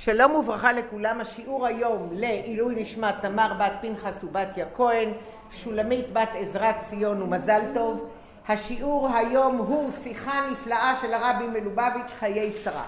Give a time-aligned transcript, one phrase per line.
[0.00, 5.08] שלום וברכה לכולם, השיעור היום לעילוי נשמת תמר בת פנחס ובתיה כהן,
[5.50, 8.08] שולמית בת עזרת ציון ומזל טוב.
[8.48, 12.84] השיעור היום הוא שיחה נפלאה של הרבי מלובביץ' חיי שרה.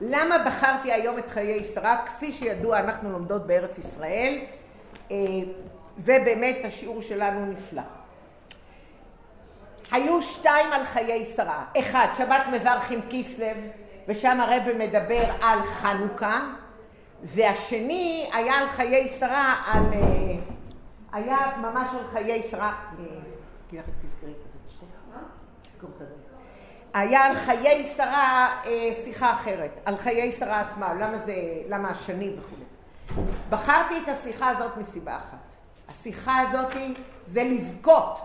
[0.00, 1.96] למה בחרתי היום את חיי שרה?
[2.06, 4.38] כפי שידוע אנחנו לומדות בארץ ישראל
[5.10, 5.16] אה,
[5.98, 7.82] ובאמת השיעור שלנו נפלא.
[9.92, 11.64] היו שתיים על חיי שרה.
[11.78, 13.56] אחד, שבת מברכים כיסלב
[14.08, 16.40] ושם הרב מדבר על חנוכה,
[17.22, 19.82] והשני היה על חיי שרה, על...
[19.92, 20.00] אה,
[21.12, 22.74] היה ממש על חיי שרה...
[26.94, 31.34] היה על חיי שרה אה, שיחה אחרת, על חיי שרה עצמה, למה זה,
[31.68, 33.24] למה השנים וכו'.
[33.50, 35.38] בחרתי את השיחה הזאת מסיבה אחת.
[35.88, 36.72] השיחה הזאת
[37.26, 38.20] זה לבכות.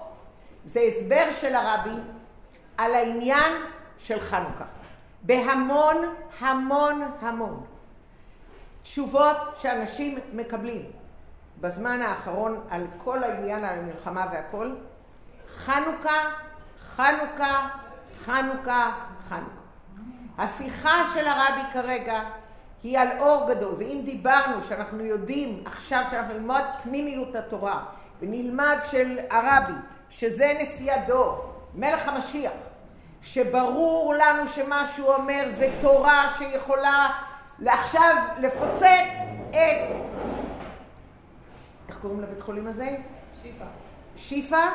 [0.66, 2.00] זה הסבר של הרבי
[2.78, 3.54] על העניין
[3.98, 4.66] של חנוכה.
[5.24, 5.96] בהמון,
[6.40, 7.64] המון, המון
[8.84, 10.82] תשובות שאנשים מקבלים
[11.62, 14.76] בזמן האחרון על כל העניין, על המלחמה והכל.
[15.54, 16.32] חנוכה,
[16.96, 17.70] חנוכה,
[18.26, 18.92] חנוכה,
[19.30, 19.60] חנוכה.
[20.38, 22.20] השיחה של הרבי כרגע
[22.84, 27.84] היא על אור גדול, ואם דיברנו שאנחנו יודעים עכשיו שאנחנו נלמד פנימיות התורה
[28.22, 29.74] ונלמד של הרבי,
[30.10, 32.52] שזה נשיא הדור, מלך המשיח,
[33.22, 37.08] שברור לנו שמה שהוא אומר זה תורה שיכולה
[37.60, 39.14] לעכשיו לפוצץ
[39.50, 39.96] את...
[41.90, 42.90] איך קוראים לבית חולים הזה?
[43.44, 43.66] שיפה.
[44.16, 44.68] שיפה?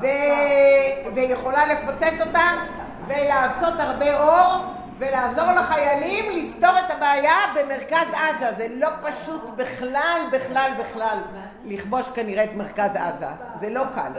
[0.00, 0.06] ו...
[1.14, 2.50] ויכולה לפוצץ אותה
[3.06, 4.64] ולעשות הרבה אור
[4.98, 8.52] ולעזור לחיילים לפתור את הבעיה במרכז עזה.
[8.56, 11.18] זה לא פשוט בכלל, בכלל, בכלל
[11.64, 13.26] לכבוש כנראה את מרכז עזה.
[13.54, 14.12] זה לא קל.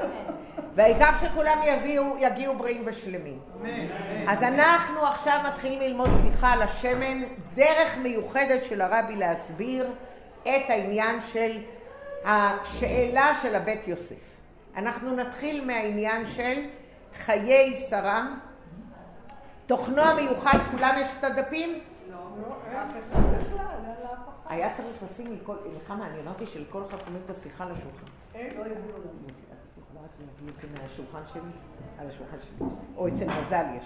[0.75, 3.39] והעיקר שכולם יביאו, יגיעו בריאים ושלמים.
[4.27, 7.21] אז אנחנו עכשיו מתחילים ללמוד שיחה על השמן,
[7.55, 9.91] דרך מיוחדת של הרבי להסביר
[10.41, 11.57] את העניין של
[12.25, 14.15] השאלה של הבית יוסף.
[14.75, 16.61] אנחנו נתחיל מהעניין של
[17.25, 18.23] חיי שרה.
[19.65, 21.79] תוכנו המיוחד, כולם יש את הדפים?
[22.11, 22.17] לא,
[24.49, 28.05] היה צריך לשים לכל, נחמה, אני אמרתי שלכל אחד שמים את השיחה לשולחן.
[30.45, 31.41] לא מהשולחן שלי,
[31.99, 32.67] על השולחן שלי,
[32.97, 33.85] או אצל מזל יש.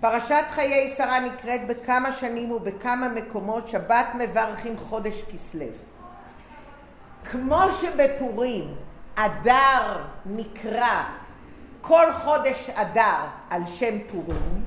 [0.00, 5.66] פרשת חיי שרה נקראת בכמה שנים ובכמה מקומות שבת מברכים חודש כסלו.
[7.30, 8.74] כמו שבפורים
[9.14, 11.04] אדר נקרא
[11.80, 14.64] כל חודש אדר על שם פורים,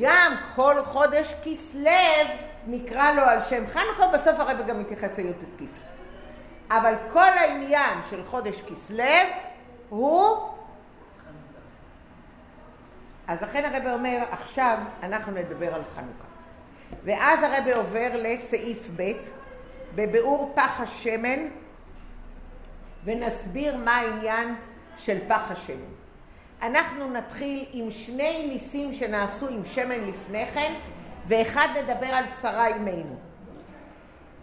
[0.00, 1.90] גם כל חודש כסלו
[2.66, 5.92] נקרא לו על שם חנוכה, בסוף הרב גם מתייחס לי"ט כסלו.
[6.70, 9.04] אבל כל העניין של חודש כסלו
[9.92, 10.36] הוא...
[13.26, 16.24] אז לכן הרב אומר, עכשיו אנחנו נדבר על חנוכה.
[17.04, 19.12] ואז הרב עובר לסעיף ב',
[19.94, 21.48] בביאור פח השמן,
[23.04, 24.54] ונסביר מה העניין
[24.96, 25.92] של פח השמן.
[26.62, 30.74] אנחנו נתחיל עם שני ניסים שנעשו עם שמן לפני כן,
[31.26, 33.16] ואחד נדבר על שרה אימנו.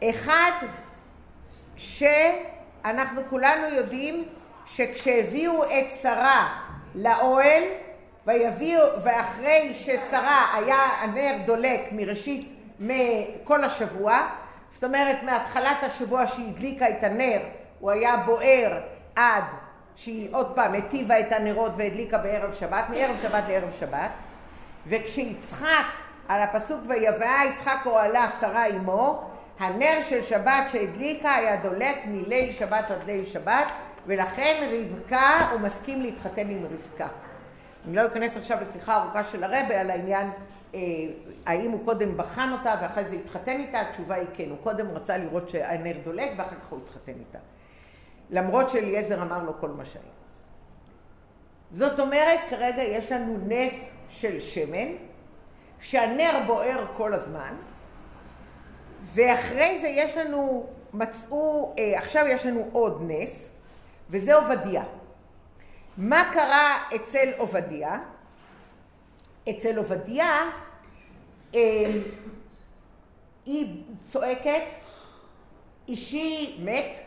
[0.03, 0.51] אחד,
[1.75, 4.25] שאנחנו כולנו יודעים
[4.75, 6.59] שכשהביאו את שרה
[6.95, 7.63] לאוהל,
[8.25, 14.27] ויביאו, ואחרי ששרה היה הנר דולק מראשית, מכל השבוע,
[14.71, 17.39] זאת אומרת מהתחלת השבוע שהיא הדליקה את הנר,
[17.79, 18.79] הוא היה בוער
[19.15, 19.43] עד
[19.95, 24.09] שהיא עוד פעם הטיבה את הנרות והדליקה בערב שבת, מערב שבת לערב שבת,
[24.87, 25.85] וכשיצחק,
[26.27, 29.29] על הפסוק ויבאה יצחק אוהלה שרה עמו,
[29.59, 33.71] הנר של שבת שהדליקה היה דולק מליל שבת עד ליל שבת,
[34.09, 37.07] ולכן רבקה, הוא מסכים להתחתן עם רבקה.
[37.87, 40.27] אני לא אכנס עכשיו לשיחה ארוכה של הרבה על העניין
[40.75, 40.79] אה,
[41.45, 45.17] האם הוא קודם בחן אותה ואחרי זה התחתן איתה, התשובה היא כן, הוא קודם רצה
[45.17, 47.37] לראות שהנר דולק ואחר כך הוא התחתן איתה.
[48.29, 50.05] למרות שאליעזר אמר לו כל מה שהיה.
[51.71, 54.87] זאת אומרת, כרגע יש לנו נס של שמן,
[55.79, 57.53] שהנר בוער כל הזמן,
[59.13, 63.51] ואחרי זה יש לנו, מצאו, אה, עכשיו יש לנו עוד נס,
[64.09, 64.83] וזה עובדיה.
[65.97, 67.99] מה קרה אצל עובדיה?
[69.49, 70.49] אצל עובדיה
[71.55, 71.91] אה,
[73.45, 74.63] היא צועקת,
[75.87, 76.99] אישי מת,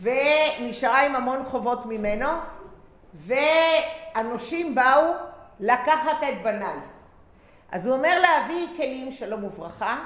[0.00, 2.28] ונשארה עם המון חובות ממנו,
[3.14, 5.12] והנושים באו
[5.60, 6.78] לקחת את בניי.
[7.70, 10.04] אז הוא אומר להביא כלים שלום וברכה,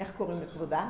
[0.00, 0.86] איך קוראים לכבודה?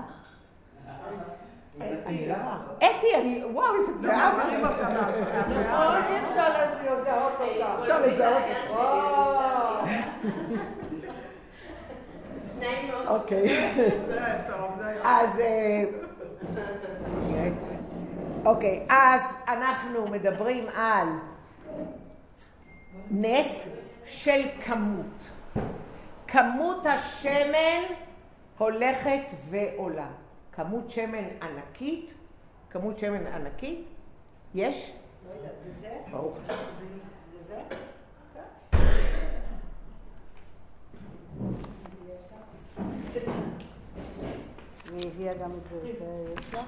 [2.28, 2.34] לא.
[2.76, 4.88] אתי, אני, וואו, איזה פלאה מרים אותה.
[6.08, 7.80] אי אפשר לזהות אותה.
[7.82, 9.18] אפשר לזהות אותה.
[13.06, 13.72] אוקיי.
[14.00, 15.00] זה היה טוב, זה היה...
[15.04, 15.40] אז...
[15.40, 15.84] אה,
[18.44, 21.08] אוקיי, אז אנחנו מדברים על
[23.10, 23.68] נס
[24.04, 25.30] של כמות.
[26.26, 27.82] כמות השמן
[28.58, 30.08] הולכת ועולה.
[30.58, 32.14] כמות שמן ענקית,
[32.70, 33.86] כמות שמן ענקית,
[34.54, 34.92] יש?
[35.28, 35.96] לא יודעת, זה זה?
[36.10, 36.62] ברוך השם.
[37.48, 37.62] זה זה?
[45.06, 46.60] הביאה גם את זה, זה יש לך?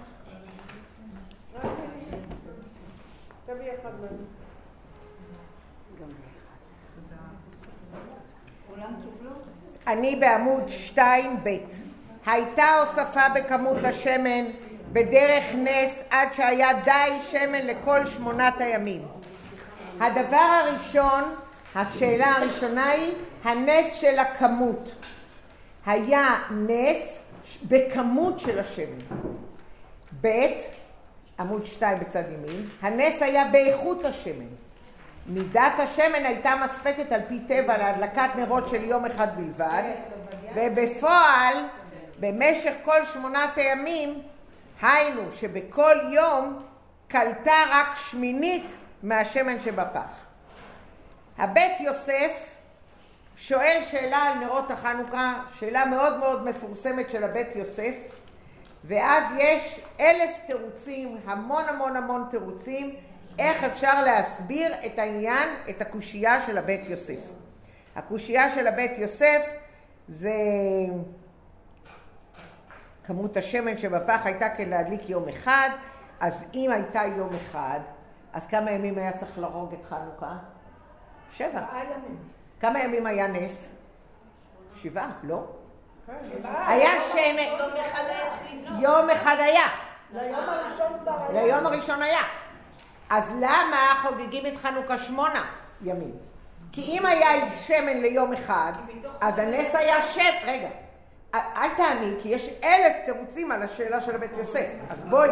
[3.46, 4.16] תביא אחד מהם.
[6.00, 6.08] גם
[8.68, 9.30] כולם קיבלו?
[9.86, 10.62] אני בעמוד
[10.94, 11.89] 2ב'
[12.26, 14.44] הייתה הוספה בכמות השמן
[14.92, 19.02] בדרך נס עד שהיה די שמן לכל שמונת הימים.
[20.00, 21.34] הדבר הראשון,
[21.74, 23.12] השאלה הראשונה היא
[23.44, 24.90] הנס של הכמות.
[25.86, 27.18] היה נס
[27.68, 29.16] בכמות של השמן.
[30.20, 30.46] ב',
[31.38, 34.46] עמוד 2 בצד ימין, הנס היה באיכות השמן.
[35.26, 39.82] מידת השמן הייתה מספקת על פי טבע להדלקת נרות של יום אחד בלבד,
[40.54, 41.54] ובפועל,
[42.20, 44.22] במשך כל שמונת הימים,
[44.82, 46.62] היינו שבכל יום
[47.08, 48.66] קלטה רק שמינית
[49.02, 50.10] מהשמן שבפח.
[51.38, 52.30] הבית יוסף
[53.36, 57.94] שואל שאלה על נרות החנוכה, שאלה מאוד מאוד מפורסמת של הבית יוסף,
[58.84, 62.94] ואז יש אלף תירוצים, המון המון המון תירוצים,
[63.38, 67.20] איך אפשר להסביר את העניין, את הקושייה של הבית יוסף.
[67.96, 69.42] הקושייה של הבית יוסף
[70.08, 70.34] זה
[73.10, 75.70] כמות השמן שבפח הייתה כלהדליק יום אחד,
[76.20, 77.80] אז אם הייתה יום אחד,
[78.32, 80.32] אז כמה ימים היה צריך להרוג את חנוכה?
[81.32, 81.48] שבע.
[81.48, 82.18] ימים.
[82.60, 83.66] כמה ימים היה נס?
[84.82, 85.44] שבעה, לא?
[86.06, 86.70] שבעה.
[86.72, 88.66] היה שמן, יום אחד היה התחיל.
[88.80, 89.66] יום אחד היה,
[90.12, 91.46] ליום הראשון כבר היה.
[91.46, 92.22] ליום הראשון היה.
[93.10, 95.44] אז למה חוגגים את חנוכה שמונה
[95.82, 96.14] ימים?
[96.72, 98.72] כי אם היה שמן ליום אחד,
[99.20, 100.32] אז הנס היה שם...
[100.46, 100.68] רגע,
[101.34, 104.66] אל- תעני, כי יש אלף תירוצים על השאלה של הבית יוסף.
[104.90, 105.30] אז בואי.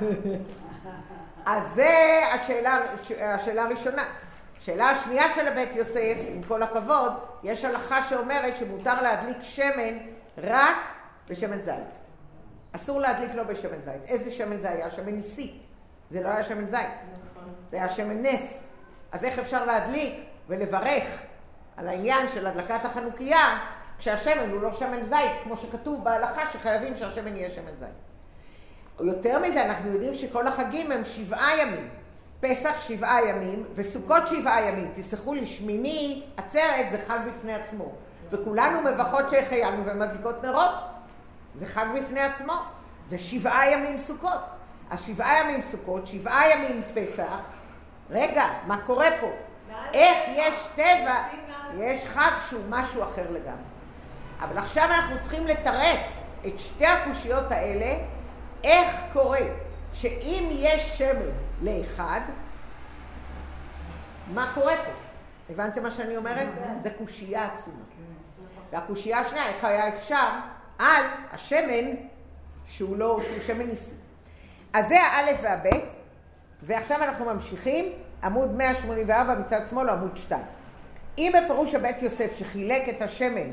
[1.46, 2.78] אז זה השאלה,
[3.20, 4.02] השאלה הראשונה.
[4.60, 7.12] השאלה השנייה של הבית יוסף, עם כל הכבוד,
[7.42, 9.98] יש הלכה שאומרת שמותר להדליק שמן
[10.38, 10.76] רק
[11.28, 11.74] בשמן זית.
[12.72, 14.02] אסור להדליק לא בשמן זית.
[14.06, 14.90] איזה שמן זה היה?
[14.90, 15.58] שמן ניסי.
[16.10, 16.86] זה לא היה שמן זית.
[17.70, 18.54] זה היה שמן נס.
[19.12, 20.14] אז איך אפשר להדליק
[20.48, 21.04] ולברך
[21.76, 23.58] על העניין של הדלקת החנוכיה
[23.98, 27.88] כשהשמן הוא לא שמן זית, כמו שכתוב בהלכה שחייבים שהשמן יהיה שמן זית.
[29.00, 31.88] יותר מזה, אנחנו יודעים שכל החגים הם שבעה ימים.
[32.40, 34.90] פסח שבעה ימים, וסוכות שבעה ימים.
[34.94, 37.92] תסלחו לי, שמיני עצרת זה חג בפני עצמו.
[38.30, 40.74] וכולנו מברכות שהחיינו ומדליקות נרות.
[41.54, 42.54] זה חג בפני עצמו.
[43.06, 44.40] זה שבעה ימים סוכות.
[44.90, 47.38] אז שבעה ימים סוכות, שבעה ימים פסח.
[48.10, 49.30] רגע, מה קורה פה?
[49.92, 51.14] איך יש טבע,
[51.74, 53.75] יש חג שהוא משהו אחר לגמרי.
[54.40, 57.98] אבל עכשיו אנחנו צריכים לתרץ את שתי הקושיות האלה,
[58.64, 59.40] איך קורה
[59.92, 61.30] שאם יש שמן
[61.62, 62.20] לאחד,
[64.34, 64.90] מה קורה פה?
[65.50, 66.48] הבנתם מה שאני אומרת?
[66.78, 67.76] זה קושייה עצומה.
[68.72, 70.28] והקושייה השנייה, איך היה אפשר
[70.78, 71.94] על השמן
[72.66, 73.94] שהוא לא, שהוא שמן ניסי.
[74.72, 75.84] אז זה האלף והבית,
[76.62, 77.92] ועכשיו אנחנו ממשיכים,
[78.24, 80.42] עמוד 184 מצד שמאל, עמוד 2.
[81.18, 83.50] אם בפירוש הבית יוסף שחילק את השמן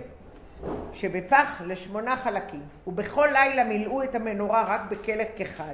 [0.94, 5.74] שבפח לשמונה חלקים, ובכל לילה מילאו את המנורה רק בכלך כחד,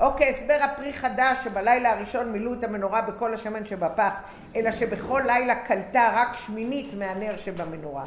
[0.00, 4.14] או כהסבר הפרי חדש שבלילה הראשון מילאו את המנורה בכל השמן שבפח,
[4.56, 8.04] אלא שבכל לילה קלטה רק שמינית מהנר שבמנורה.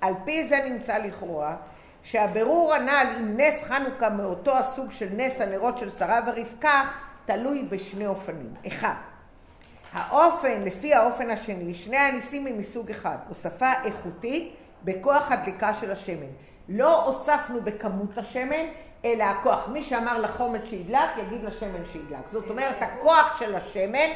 [0.00, 1.56] על פי זה נמצא לכאורה
[2.02, 6.82] שהבירור הנ"ל עם נס חנוכה מאותו הסוג של נס הנרות של שרה ורבקה
[7.24, 8.54] תלוי בשני אופנים.
[8.66, 8.94] אחד,
[9.92, 16.26] האופן, לפי האופן השני, שני הניסים הם מסוג אחד, הוספה איכותית בכוח הדליקה של השמן.
[16.68, 18.64] לא הוספנו בכמות השמן,
[19.04, 19.68] אלא הכוח.
[19.68, 22.24] מי שאמר לחומץ שידלק, יגיד לשמן שידלק.
[22.32, 24.08] זאת אומרת, הכוח של השמן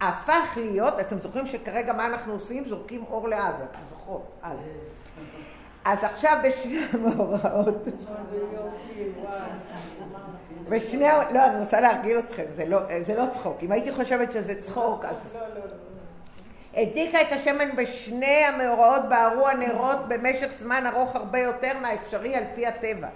[0.00, 2.64] הפך להיות, אתם זוכרים שכרגע מה אנחנו עושים?
[2.68, 4.40] זורקים אור לעזה, אתם זוכרות?
[5.84, 7.84] אז עכשיו בשני המאורעות,
[10.68, 13.56] בשני, לא, אני רוצה להרגיל אתכם, זה לא, זה לא צחוק.
[13.62, 15.36] אם הייתי חושבת שזה צחוק, אז...
[16.76, 22.66] הדליקה את השמן בשני המאורעות בערו הנרות במשך זמן ארוך הרבה יותר מהאפשרי על פי
[22.66, 23.08] הטבע.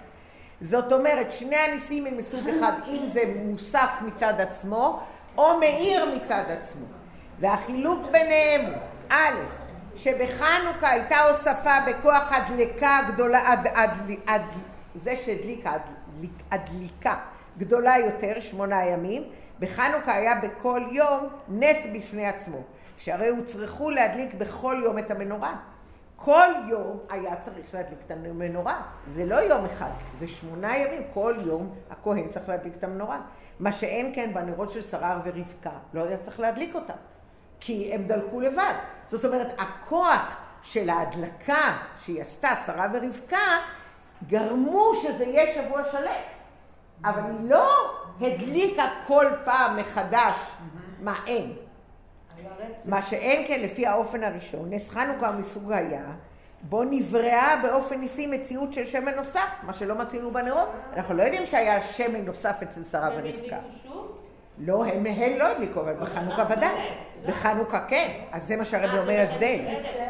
[0.60, 5.00] זאת אומרת, שני הניסים הם מסוג אחד, אם זה מוסף מצד עצמו,
[5.38, 6.86] או מאיר מצד עצמו.
[7.40, 8.74] והחילוק ביניהם הוא,
[9.08, 9.34] א',
[9.96, 13.90] שבחנוכה הייתה הוספה בכוח הדלקה גדולה, עד, עד,
[14.26, 14.42] עד,
[14.94, 17.16] זה שהדליקה, הדליק, הדליקה
[17.58, 19.22] גדולה יותר, שמונה ימים,
[19.58, 22.58] בחנוכה היה בכל יום נס בפני עצמו,
[22.98, 25.56] שהרי הוצרכו להדליק בכל יום את המנורה.
[26.16, 28.82] כל יום היה צריך להדליק את המנורה.
[29.14, 33.20] זה לא יום אחד, זה שמונה ימים, כל יום הכהן צריך להדליק את המנורה.
[33.60, 36.94] מה שאין כן בנרות של שרה ורבקה, לא היה צריך להדליק אותם,
[37.60, 38.74] כי הם דלקו לבד.
[39.10, 43.58] זאת אומרת, הכוח של ההדלקה שהיא עשתה, שרה ורבקה,
[44.26, 46.22] גרמו שזה יהיה שבוע שלם.
[47.04, 50.36] אבל היא לא הדליקה כל פעם מחדש
[51.00, 51.67] מה אין.
[52.88, 56.02] מה שאין כן לפי האופן הראשון, נס חנוכה מסוג היה,
[56.62, 60.68] בו נבראה באופן ניסי מציאות של שמן נוסף, מה שלא מצינו בנרות.
[60.96, 63.56] אנחנו לא יודעים שהיה שמן נוסף אצל שרה ורבקה.
[64.58, 66.70] לא, הם, הם לא הדליקו, אבל בחנוכה ודאי.
[67.26, 69.58] בחנוכה כן, אז זה מה שהרבי אומר הבדל.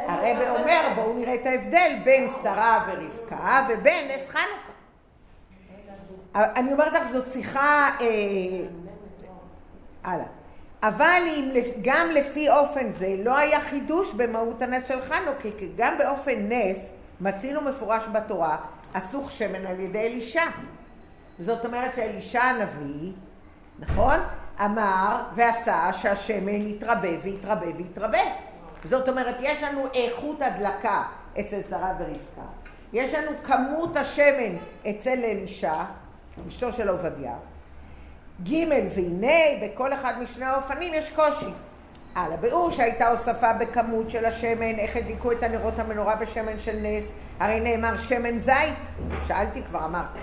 [0.06, 4.72] הרבי אומר, בואו נראה את ההבדל בין שרה ורבקה ובין נס חנוכה.
[6.34, 7.90] אני אומרת לך, זאת שיחה...
[8.00, 8.06] אה,
[10.04, 10.37] הלאה.
[10.82, 15.98] אבל אם גם לפי אופן זה לא היה חידוש במהות הנס של חנוכה, כי גם
[15.98, 16.76] באופן נס
[17.20, 18.56] מצינו מפורש בתורה
[18.92, 20.44] אסוך שמן על ידי אלישע.
[21.40, 23.12] זאת אומרת שאלישע הנביא,
[23.78, 24.16] נכון?
[24.64, 28.18] אמר ועשה שהשמן יתרבה ויתרבה ויתרבה.
[28.84, 31.02] זאת אומרת, יש לנו איכות הדלקה
[31.40, 32.48] אצל שרה ורבקה,
[32.92, 34.56] יש לנו כמות השמן
[34.90, 35.74] אצל אלישע,
[36.48, 37.34] אשתו של עובדיה,
[38.42, 41.50] ג' והנה בכל אחד משני האופנים יש קושי.
[42.14, 47.04] על הביאור שהייתה הוספה בכמות של השמן, איך הדליקו את הנרות המנורה בשמן של נס,
[47.40, 48.78] הרי נאמר שמן זית,
[49.26, 50.18] שאלתי כבר אמרתי.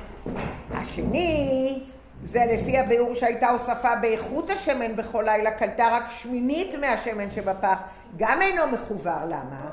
[0.73, 1.79] השני,
[2.23, 7.77] זה לפי הביאור שהייתה הוספה באיכות השמן בכל לילה, קלטה רק שמינית מהשמן שבפח,
[8.17, 9.69] גם אינו מחובר, למה?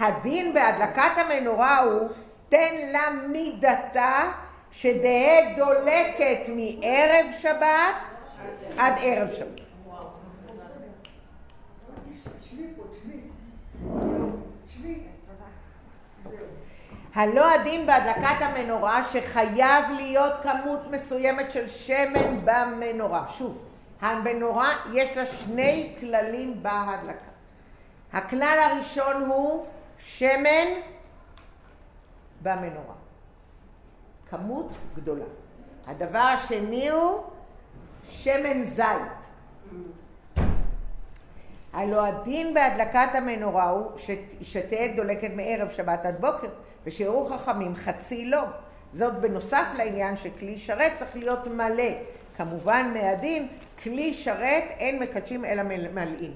[0.00, 2.08] הדין בהדלקת המנורה הוא,
[2.48, 4.32] תן לה מידתה
[4.76, 7.94] שתהא דולקת מערב שבת
[8.78, 9.60] עד ערב שבת.
[17.14, 23.24] הלא הדין בהדלקת המנורה שחייב להיות כמות מסוימת של שמן במנורה.
[23.38, 23.64] שוב,
[24.00, 27.30] המנורה יש לה שני כללים בהדלקה.
[28.12, 29.66] הכלל הראשון הוא
[29.98, 30.68] שמן
[32.42, 33.03] במנורה.
[34.36, 35.24] כמות גדולה.
[35.86, 37.22] הדבר השני הוא
[38.10, 38.86] שמן זית.
[41.72, 43.90] הלא הדין בהדלקת המנורה הוא
[44.42, 46.48] שתהא דולקת מערב שבת עד בוקר,
[46.84, 48.42] ושיראו חכמים חצי לא.
[48.92, 51.92] זאת בנוסף לעניין שכלי שרת צריך להיות מלא.
[52.36, 53.48] כמובן מהדין,
[53.82, 55.62] כלי שרת אין מקדשים אלא
[55.92, 56.34] מלאים.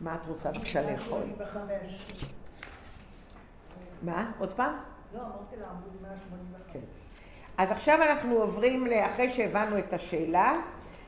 [0.00, 1.22] מה את רוצה בבקשה לאכול?
[4.02, 4.30] מה?
[4.38, 4.91] עוד פעם?
[5.14, 6.72] לא, אמרתי לה עמוד 185.
[6.72, 6.78] כן.
[7.58, 10.52] אז עכשיו אנחנו עוברים, אחרי שהבנו את השאלה,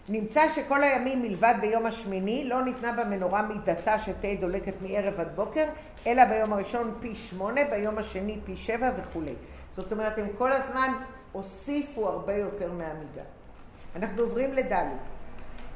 [0.08, 5.64] נמצא שכל הימים מלבד ביום השמיני לא ניתנה במנורה מידתה שתהא דולקת מערב עד בוקר,
[6.06, 9.34] אלא ביום הראשון פי שמונה, ביום השני פי שבע וכולי.
[9.76, 10.92] זאת אומרת, הם כל הזמן
[11.32, 13.22] הוסיפו הרבה יותר מהמידה.
[13.96, 14.98] אנחנו עוברים לדלת.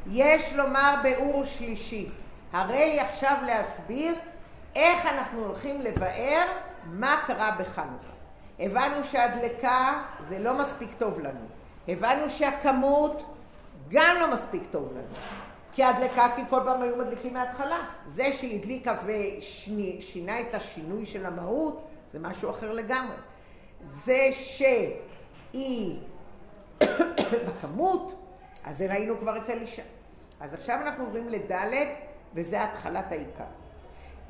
[0.06, 2.08] יש לומר באור שלישי,
[2.52, 4.14] הרי עכשיו להסביר
[4.74, 6.46] איך אנחנו הולכים לבאר
[6.86, 8.17] מה קרה בחנוכה.
[8.60, 11.40] הבנו שהדלקה זה לא מספיק טוב לנו.
[11.88, 13.22] הבנו שהכמות
[13.88, 15.14] גם לא מספיק טוב לנו.
[15.72, 17.78] כי הדלקה, כי כל פעם היו מדליקים מההתחלה.
[18.06, 23.16] זה שהיא הדליקה ושינה את השינוי של המהות, זה משהו אחר לגמרי.
[23.82, 25.98] זה שהיא
[27.46, 28.14] בכמות,
[28.64, 29.82] אז זה ראינו כבר אצל אישה.
[30.40, 31.88] אז עכשיו אנחנו עוברים לדלת,
[32.34, 33.44] וזה התחלת העיקר.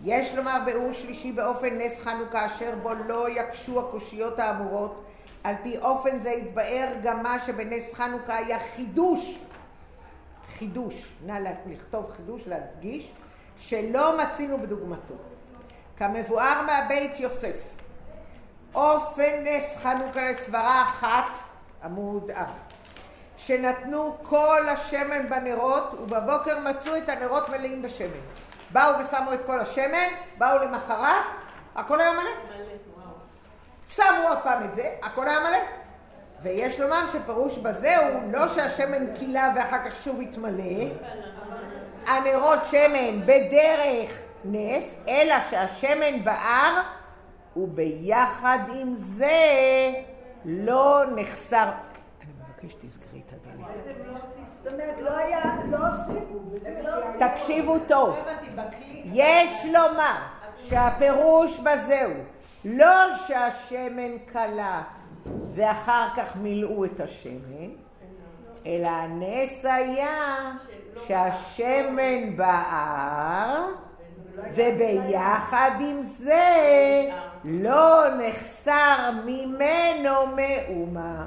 [0.04, 5.04] יש לומר באור שלישי באופן נס חנוכה אשר בו לא יקשו הקושיות האמורות
[5.44, 9.38] על פי אופן זה יתבאר גם מה שבנס חנוכה היה חידוש
[10.58, 10.94] חידוש,
[11.26, 13.12] נא לכתוב חידוש, להדגיש,
[13.58, 15.14] שלא מצינו בדוגמתו.
[15.96, 17.56] כמבואר מהבית יוסף,
[18.74, 21.30] אופן נס חנוכה לסברה אחת,
[21.84, 22.52] עמוד ארבע,
[23.36, 28.47] שנתנו כל השמן בנרות ובבוקר מצאו את הנרות מלאים בשמן.
[28.70, 30.08] באו ושמו את כל השמן,
[30.38, 31.24] באו למחרת,
[31.74, 32.30] הכל היה מלא.
[33.88, 35.58] שמו עוד פעם את זה, הכל היה מלא.
[36.42, 40.84] ויש לומר שפירוש בזה הוא לא שהשמן קילה ואחר כך שוב יתמלא,
[42.06, 44.10] הנרות שמן בדרך
[44.44, 46.82] נס, אלא שהשמן בער
[47.56, 49.90] וביחד עם זה
[50.44, 51.68] לא נחסר.
[52.22, 53.68] אני מבקש שתסגרי את הדלת.
[54.62, 55.57] זאת אומרת, לא היה.
[57.18, 58.18] תקשיבו טוב.
[59.04, 60.16] יש לומר
[60.56, 62.24] שהפירוש בזה הוא
[62.64, 64.82] לא שהשמן כלה
[65.54, 67.70] ואחר כך מילאו את השמן,
[68.66, 70.50] אלא הנס היה
[71.06, 73.64] שהשמן בער
[74.54, 77.10] וביחד עם זה
[77.44, 81.26] לא נחסר ממנו מאומה.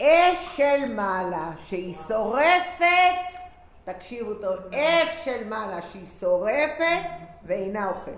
[0.00, 3.41] אש של מעלה שהיא שורפת,
[3.84, 7.02] תקשיבו טוב, אש של מעלה שהיא שורפת
[7.44, 8.14] ואינה אוכלת.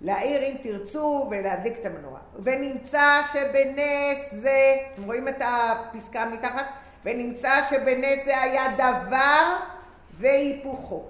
[0.00, 2.20] להעיר אם תרצו ולהדליק את המנורה.
[2.42, 6.66] ונמצא שבנס זה, אתם רואים את הפסקה מתחת?
[7.04, 9.56] ונמצא שבנס זה היה דבר
[10.10, 11.04] והיפוכו.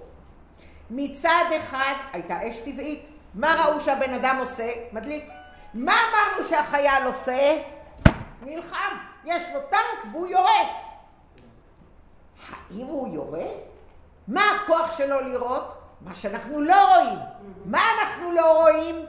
[0.90, 3.06] מצד אחד הייתה אש טבעית.
[3.34, 4.72] מה ראו שהבן אדם עושה?
[4.92, 5.24] מדליק.
[5.74, 7.62] מה אמרנו שהחייל עושה?
[8.42, 8.96] נלחם.
[9.24, 10.82] יש לו טנק והוא יורה.
[12.50, 13.71] האם הוא יורה?
[14.28, 15.78] מה הכוח שלו לראות?
[16.00, 17.18] מה שאנחנו לא רואים.
[17.64, 19.06] מה אנחנו לא רואים?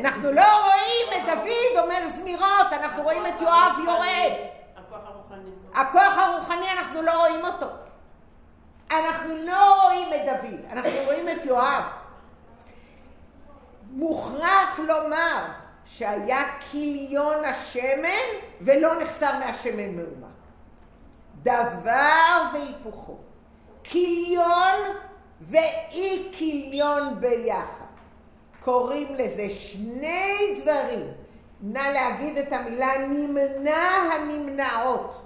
[0.00, 4.48] אנחנו לא רואים את דוד אומר זמירות, אנחנו רואים את יואב הרוחני.
[5.74, 7.66] הכוח הרוחני, אנחנו לא רואים אותו.
[8.90, 11.82] אנחנו לא רואים את דוד, אנחנו רואים את יואב.
[13.90, 15.44] מוכרח לומר
[15.84, 18.26] שהיה כיליון השמן
[18.60, 20.26] ולא נחסר מהשמן מאומה.
[21.42, 23.18] דבר והיפוכו.
[23.84, 24.80] כיליון
[25.40, 27.84] ואי כיליון ביחד.
[28.60, 31.06] קוראים לזה שני דברים.
[31.60, 35.22] נא להגיד את המילה נמנע הנמנעות.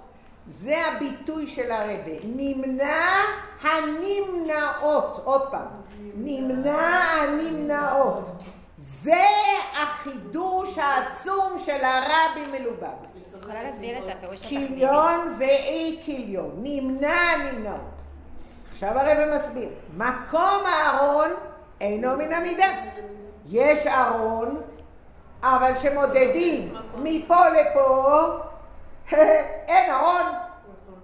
[0.47, 2.11] זה הביטוי של הרבה.
[2.23, 3.23] נמנע
[3.61, 5.21] הנמנעות.
[5.23, 5.67] עוד פעם.
[6.15, 6.79] נמנע
[7.21, 8.29] הנמנעות.
[8.77, 9.23] זה
[9.73, 12.57] החידוש העצום של הרבי
[14.11, 14.37] התחביבי?
[14.47, 16.51] כיליון ואי כיליון.
[16.63, 17.96] נמנע הנמנעות.
[18.77, 19.69] עכשיו הרבי מסביר.
[19.93, 21.29] מקום הארון
[21.81, 22.67] אינו מן המידה.
[23.45, 24.61] יש ארון,
[25.43, 28.27] אבל שמודדים מפה לפה,
[29.67, 30.31] אין ארון,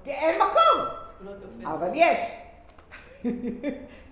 [0.06, 0.86] אין מקום,
[1.22, 1.32] לא.
[1.74, 2.20] אבל יש.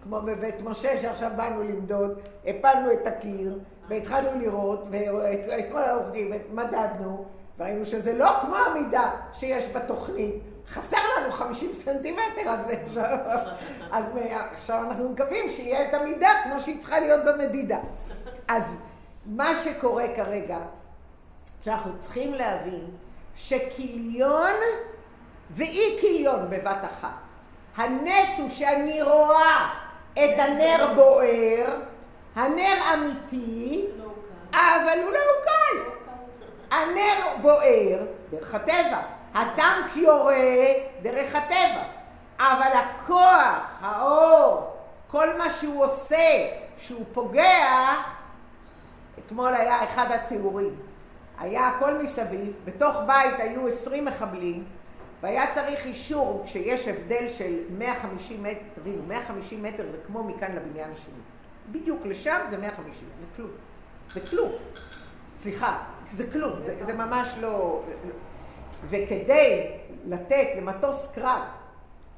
[0.03, 6.31] כמו בבית משה שעכשיו באנו למדוד, הפלנו את הקיר והתחלנו לראות ואת את כל האורחים
[6.51, 7.25] ומדדנו
[7.57, 10.35] וראינו שזה לא כמו המידה שיש בתוכנית,
[10.67, 12.71] חסר לנו 50 סנטימטר אז
[14.51, 17.77] עכשיו אנחנו מקווים שיהיה את המידה כמו שהיא צריכה להיות במדידה.
[18.47, 18.75] אז
[19.25, 20.57] מה שקורה כרגע,
[21.61, 22.85] שאנחנו צריכים להבין
[23.35, 24.53] שכיליון
[25.51, 27.09] ואי כיליון בבת אחת.
[27.77, 29.69] הנס הוא שאני רואה
[30.13, 31.75] את הנר בוער,
[32.35, 33.85] הנר אמיתי,
[34.51, 35.89] אבל הוא לא עוקל.
[36.71, 39.01] הנר בוער דרך הטבע,
[39.33, 40.63] הטנק יורה
[41.01, 41.83] דרך הטבע,
[42.39, 44.75] אבל הכוח, האור,
[45.07, 47.95] כל מה שהוא עושה, שהוא פוגע,
[49.19, 50.75] אתמול היה אחד התיאורים.
[51.37, 54.65] היה הכל מסביב, בתוך בית היו עשרים מחבלים,
[55.21, 60.91] והיה צריך אישור כשיש הבדל של 150 מטר, תבינו, 150 מטר זה כמו מכאן לבניין
[60.91, 61.13] השני.
[61.71, 63.51] בדיוק לשם זה 150, זה כלום.
[64.13, 64.51] זה כלום.
[65.37, 65.77] סליחה,
[66.11, 67.81] זה כלום, זה, זה ממש לא...
[68.89, 69.71] וכדי
[70.05, 71.41] לתת למטוס קרב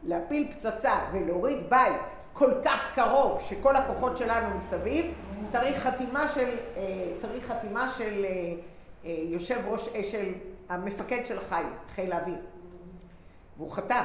[0.03, 2.01] להפיל פצצה ולהוריד בית
[2.33, 5.05] כל כך קרוב שכל הכוחות שלנו מסביב,
[5.49, 6.83] צריך חתימה של, אה,
[7.17, 8.53] צריך חתימה של אה,
[9.05, 10.33] אה, יושב ראש, של
[10.69, 12.37] המפקד של חיל, חיל האוויר.
[13.57, 14.03] והוא חתם.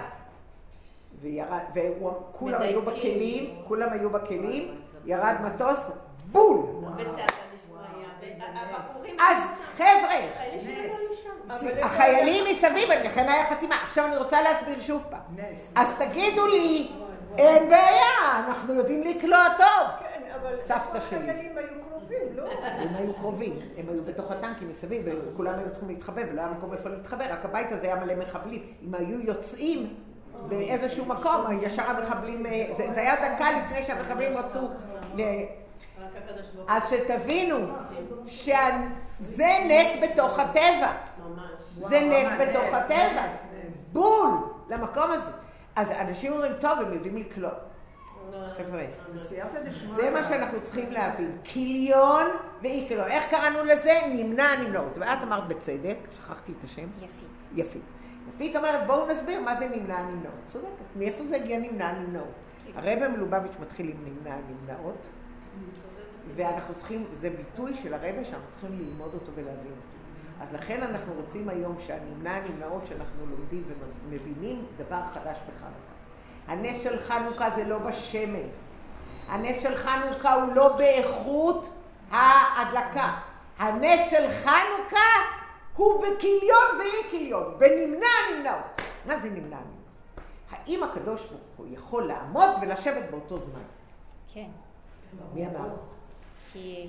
[1.22, 2.82] וכולם היו.
[2.82, 5.78] בכלים, כולם היו בכלים, ירד מטוס,
[6.30, 6.66] בול!
[9.20, 9.42] אז
[9.76, 11.30] חבר'ה, החיילים שלנו היו שם.
[11.46, 11.47] סליחה,
[11.82, 13.74] החיילים מסביב, לכן היה חתימה.
[13.74, 15.20] עכשיו אני רוצה להסביר שוב פעם.
[15.36, 15.74] נס.
[15.76, 16.88] אז תגידו לי,
[17.38, 19.88] אין בעיה, אנחנו יודעים לקלוע טוב.
[20.00, 21.30] כן, אבל סבתא שלי.
[21.30, 22.44] החיילים היו קרובים, לא?
[22.62, 26.72] הם היו קרובים, הם היו בתוך הטנקים מסביב, וכולם היו צריכים להתחבא, ולא היה מקום
[26.72, 28.62] איפה להתחבא, רק הבית הזה היה מלא מחבלים.
[28.82, 29.94] אם היו יוצאים
[30.48, 34.68] באיזשהו מקום, ישר המחבלים, אה, זה, זה היה דקה לפני שהמחבלים רצו.
[36.68, 37.56] אז שתבינו
[38.26, 40.92] שזה נס בתוך הטבע.
[41.78, 43.28] זה נס בתוך הטבע.
[43.92, 44.30] בול
[44.68, 45.30] למקום הזה.
[45.76, 47.52] אז אנשים אומרים, טוב, הם יודעים לקלוט.
[48.32, 49.90] לא, חבר'ה, זה סייעתא דשמיא.
[49.90, 51.38] זה מה שאנחנו צריכים להבין.
[51.44, 52.26] כיליון
[52.62, 53.06] ואי כיליון.
[53.08, 54.00] איך קראנו לזה?
[54.08, 54.98] נמנע נמנעות.
[54.98, 57.08] ואת אמרת בצדק, שכחתי את השם, יפית.
[57.54, 57.82] יפית.
[58.34, 60.40] יפית אומרת, בואו נסביר מה זה נמנע נמנעות.
[60.52, 60.68] צודקת.
[60.96, 62.32] מאיפה זה הגיע נמנע נמנעות?
[62.74, 65.06] הרב מלובביץ' מתחיל עם נמנע נמנעות,
[66.34, 69.87] ואנחנו צריכים, זה ביטוי של הרבה שאנחנו צריכים ללמוד אותו ולהבין אותו.
[70.40, 73.64] אז לכן אנחנו רוצים היום שהנמנע הנמנעות שאנחנו לומדים
[74.08, 75.88] ומבינים דבר חדש בחנוכה.
[76.46, 78.48] הנס של חנוכה זה לא בשמן.
[79.28, 81.68] הנס של חנוכה הוא לא באיכות
[82.10, 83.18] ההדלקה.
[83.58, 85.38] הנס של חנוכה
[85.76, 88.82] הוא בכיליון ואי כיליון, בנמנע נמנעות.
[89.06, 89.58] מה זה נמנע נמנע?
[90.50, 93.62] האם הקדוש ברוך הוא יכול לעמוד ולשבת באותו זמן?
[94.34, 94.48] כן.
[95.34, 95.68] מי אמר?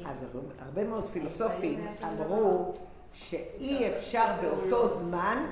[0.06, 0.26] אז
[0.60, 2.74] הרבה מאוד פילוסופים אמרו
[3.14, 5.46] שאי אפשר באותו זמן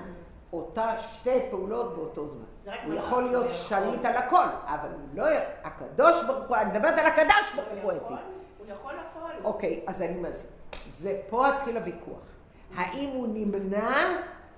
[0.53, 2.73] אותה שתי פעולות באותו זמן.
[2.85, 3.53] הוא יכול להיות לא.
[3.53, 5.25] שליט על הכל, אבל הוא לא...
[5.63, 8.13] הקדוש ברוך הוא, אני מדברת על הקדוש ברוך הוא, אתי.
[8.57, 9.43] הוא יכול הכל.
[9.43, 10.51] אוקיי, אז אני מסביר.
[10.87, 12.19] זה פה התחיל הוויכוח.
[12.75, 13.97] האם הוא נמנע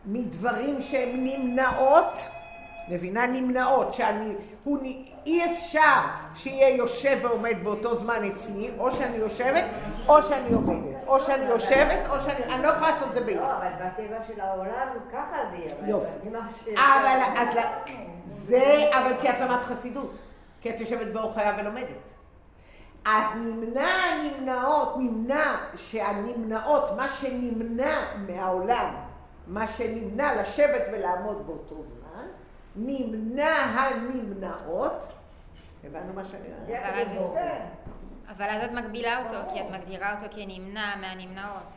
[0.05, 2.13] מדברים שהם נמנעות?
[2.89, 3.27] מבינה?
[3.27, 4.35] נמנעות, שאני...
[4.63, 4.79] הוא...
[5.25, 6.01] אי אפשר
[6.35, 9.63] שיהיה יושב ועומד באותו זמן אצלי, או שאני יושבת,
[10.07, 10.98] או שאני עומדת.
[11.09, 12.43] או שאני יושבת, או שאני...
[12.53, 13.41] אני לא יכולה לעשות את זה ביחד.
[13.41, 15.89] לא, אבל בטבע של העולם ככה זה יהיה.
[15.89, 16.29] יופי.
[16.75, 17.57] אבל אז...
[18.25, 18.89] זה...
[18.97, 20.11] אבל כי את למדת חסידות.
[20.61, 21.95] כי את יושבת באור חיה ולומדת.
[23.05, 27.95] אז נמנע הנמנעות, נמנע שהנמנעות, מה שנמנע
[28.27, 28.93] מהעולם,
[29.47, 32.25] מה שנמנע לשבת ולעמוד באותו זמן,
[32.75, 35.13] נמנע הנמנעות,
[35.83, 36.49] הבנו מה שאני
[37.05, 37.61] זה אומרת?
[38.37, 41.73] אבל אז- את מגבילה אותו, כי את מגדירה אותו כנמנע מהנמנעות.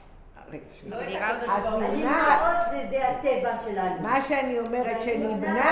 [0.53, 1.37] רגע, שנייה.
[1.37, 1.83] לא אז ברוך הוא.
[1.83, 4.01] נמנע- הנמנעות זה- זה הטבע שלנו.
[4.03, 5.62] מה שאני אומרת שנמנע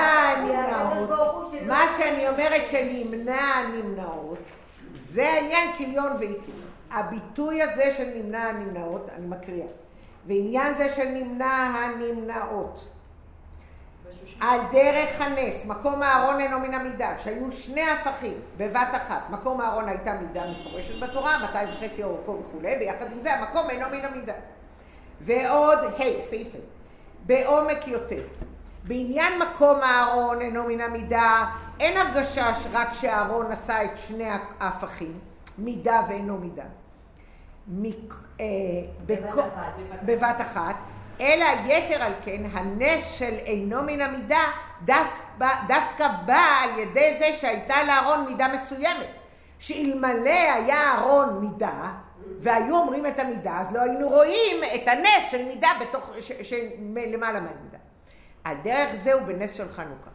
[0.46, 4.38] שלא- מה שאני אומרת שנמנע הנמנעות,
[4.94, 6.70] זה העניין כיליון ואי כיליון.
[6.90, 9.66] הביטוי הזה של נמנע הנמנעות, אני מקריאה,
[10.26, 12.88] ועניין זה של נמנע הנמנעות.
[14.40, 19.30] על דרך הנס, מקום הארון אינו מן המקדש, היו שני הפכים בבת אחת.
[19.30, 23.86] מקום הארון הייתה מידה מפורשת בתורה, 200 וחצי אורכו וכולי, ביחד עם זה המקום אינו
[23.92, 24.34] מן המקדש.
[25.20, 26.58] ועוד, ה', סעיף ה',
[27.26, 28.22] בעומק יותר.
[28.84, 31.44] בעניין מקום הארון אינו מן המידה,
[31.80, 34.28] אין הרגשה רק שהארון עשה את שני
[34.60, 35.18] ההפכים,
[35.58, 36.62] מידה ואינו מידה.
[37.68, 38.46] מק- אה,
[39.06, 39.72] בבת אחת.
[40.04, 40.74] בבת אחת,
[41.20, 44.40] אלא יתר על כן, הנס של אינו מן המידה
[44.84, 49.06] דו- דווקא בא על ידי זה שהייתה לארון מידה מסוימת.
[49.58, 51.92] שאלמלא היה ארון מידה,
[52.40, 57.40] והיו אומרים את המידה, אז לא היינו רואים את הנס של מידה בתוך, ש- שלמעלה
[57.40, 57.78] מהמידה.
[58.44, 60.10] על דרך זה הוא בנס של חנוכה.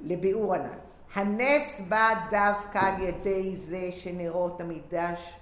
[0.00, 0.78] לביאור הנ"ל.
[1.14, 5.36] הנס בא דווקא על ידי זה שנרות המקדש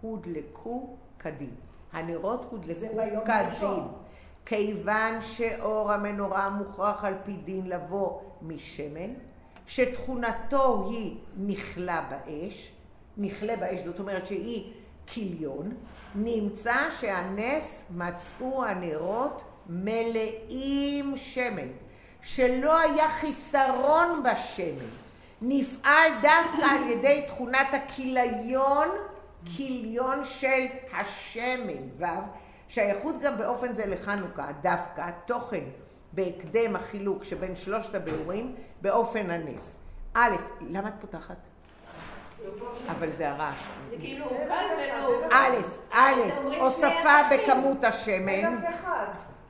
[0.00, 1.54] הודלקו כדין.
[1.92, 3.82] הנרות הודלקו כדין.
[4.48, 9.10] כיוון שאור המנורה מוכרח על פי דין לבוא משמן,
[9.66, 12.70] שתכונתו היא נכלה באש,
[13.16, 14.72] נכלה באש, זאת אומרת שהיא
[15.06, 15.74] כיליון,
[16.14, 21.68] נמצא שהנס מצאו הנרות מלאים שמן,
[22.22, 24.88] שלא היה חיסרון בשמן,
[25.42, 28.88] נפעל דווקא על ידי תכונת הכיליון,
[29.56, 32.04] כיליון של השמן, ו',
[32.68, 35.64] שייכות גם באופן זה לחנוכה, דווקא התוכן
[36.12, 39.76] בהקדם החילוק שבין שלושת הביאורים באופן הנס.
[40.14, 41.36] א', למה את פותחת?
[42.90, 43.58] אבל זה הרעש.
[43.90, 45.26] זה כאילו קל ולא...
[45.32, 45.56] א',
[45.92, 46.20] א',
[46.60, 47.18] הוספה.
[47.30, 48.58] בכמות השמן.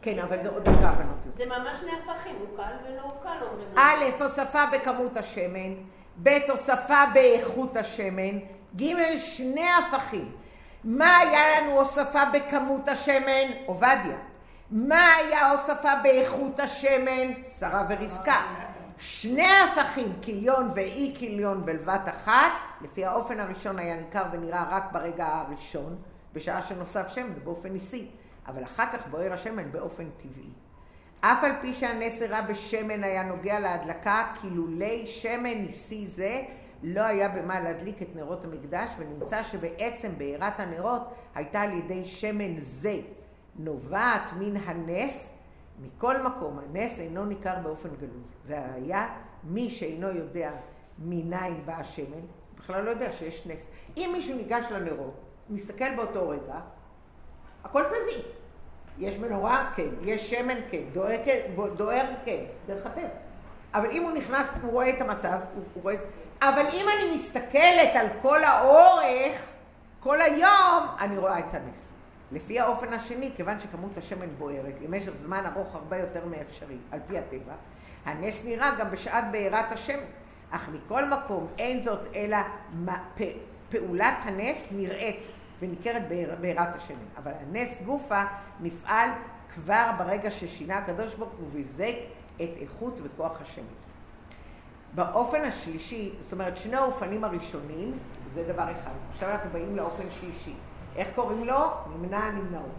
[0.02, 1.16] כן, אבל זה עוד דקה הבנות.
[1.36, 3.78] זה ממש שני הפכים, הוא קל ולא הוא קל, אומרים.
[3.78, 5.74] א', הוספה בכמות השמן,
[6.22, 8.38] ב', הוספה באיכות השמן,
[8.76, 10.32] ג', שני הפכים.
[10.84, 13.52] מה היה לנו הוספה בכמות השמן?
[13.66, 14.16] עובדיה.
[14.70, 17.32] מה היה הוספה באיכות השמן?
[17.58, 18.40] שרה ורבקה.
[18.98, 25.26] שני הפכים, כיליון ואי כיליון בלבת אחת, לפי האופן הראשון היה ניכר ונראה רק ברגע
[25.26, 25.96] הראשון,
[26.32, 28.06] בשעה שנוסף שמן באופן ניסי,
[28.46, 30.50] אבל אחר כך בוער השמן באופן טבעי.
[31.20, 34.48] אף על פי שהנס אירע בשמן היה נוגע להדלקה, כי
[35.06, 36.42] שמן ניסי זה
[36.82, 41.02] לא היה במה להדליק את נרות המקדש, ונמצא שבעצם בעירת הנרות
[41.34, 42.94] הייתה על ידי שמן זה,
[43.56, 45.30] נובעת מן הנס.
[45.82, 48.22] מכל מקום, הנס אינו ניכר באופן גלוי.
[48.46, 49.08] והראיה,
[49.44, 50.50] מי שאינו יודע
[50.98, 52.20] מניין בא השמן,
[52.58, 53.68] בכלל לא יודע שיש נס.
[53.96, 55.14] אם מישהו ניגש לנרות,
[55.50, 56.60] מסתכל באותו רגע,
[57.64, 58.22] הכל טבעי.
[58.98, 59.72] יש מנורה?
[59.76, 59.88] כן.
[60.02, 60.58] יש שמן?
[60.70, 60.82] כן.
[60.92, 61.50] דוהר כן?
[61.76, 62.06] דוהר?
[62.24, 62.44] כן.
[62.66, 63.08] דרך הטבע.
[63.74, 65.94] אבל אם הוא נכנס, הוא רואה את המצב, הוא, הוא רואה...
[66.40, 69.34] אבל אם אני מסתכלת על כל האורך,
[70.00, 71.92] כל היום, אני רואה את הנס.
[72.32, 77.18] לפי האופן השני, כיוון שכמות השמן בוערת למשך זמן ארוך הרבה יותר מאפשרי, על פי
[77.18, 77.52] הטבע,
[78.04, 80.04] הנס נראה גם בשעת בעירת השמן.
[80.50, 82.36] אך מכל מקום אין זאת אלא
[83.70, 85.26] פעולת הנס נראית
[85.60, 86.96] וניכרת בעיר- בעירת השמן.
[87.16, 88.22] אבל הנס גופה
[88.60, 89.10] נפעל
[89.54, 91.94] כבר ברגע ששינה הקדוש ברוך הוא וביזק
[92.36, 93.64] את איכות וכוח השמן.
[94.94, 97.98] באופן השלישי, זאת אומרת שני האופנים הראשונים,
[98.34, 98.90] זה דבר אחד.
[99.10, 100.54] עכשיו אנחנו באים לאופן שלישי.
[100.96, 101.70] איך קוראים לו?
[101.86, 102.72] נמנע נמנעות.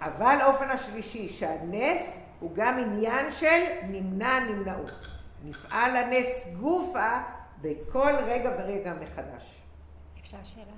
[0.00, 5.06] אבל האופן השלישי, שהנס הוא גם עניין של נמנע נמנעות.
[5.44, 7.20] נפעל הנס גופה
[7.60, 9.62] בכל רגע ורגע מחדש.
[10.20, 10.72] אפשר שאלה?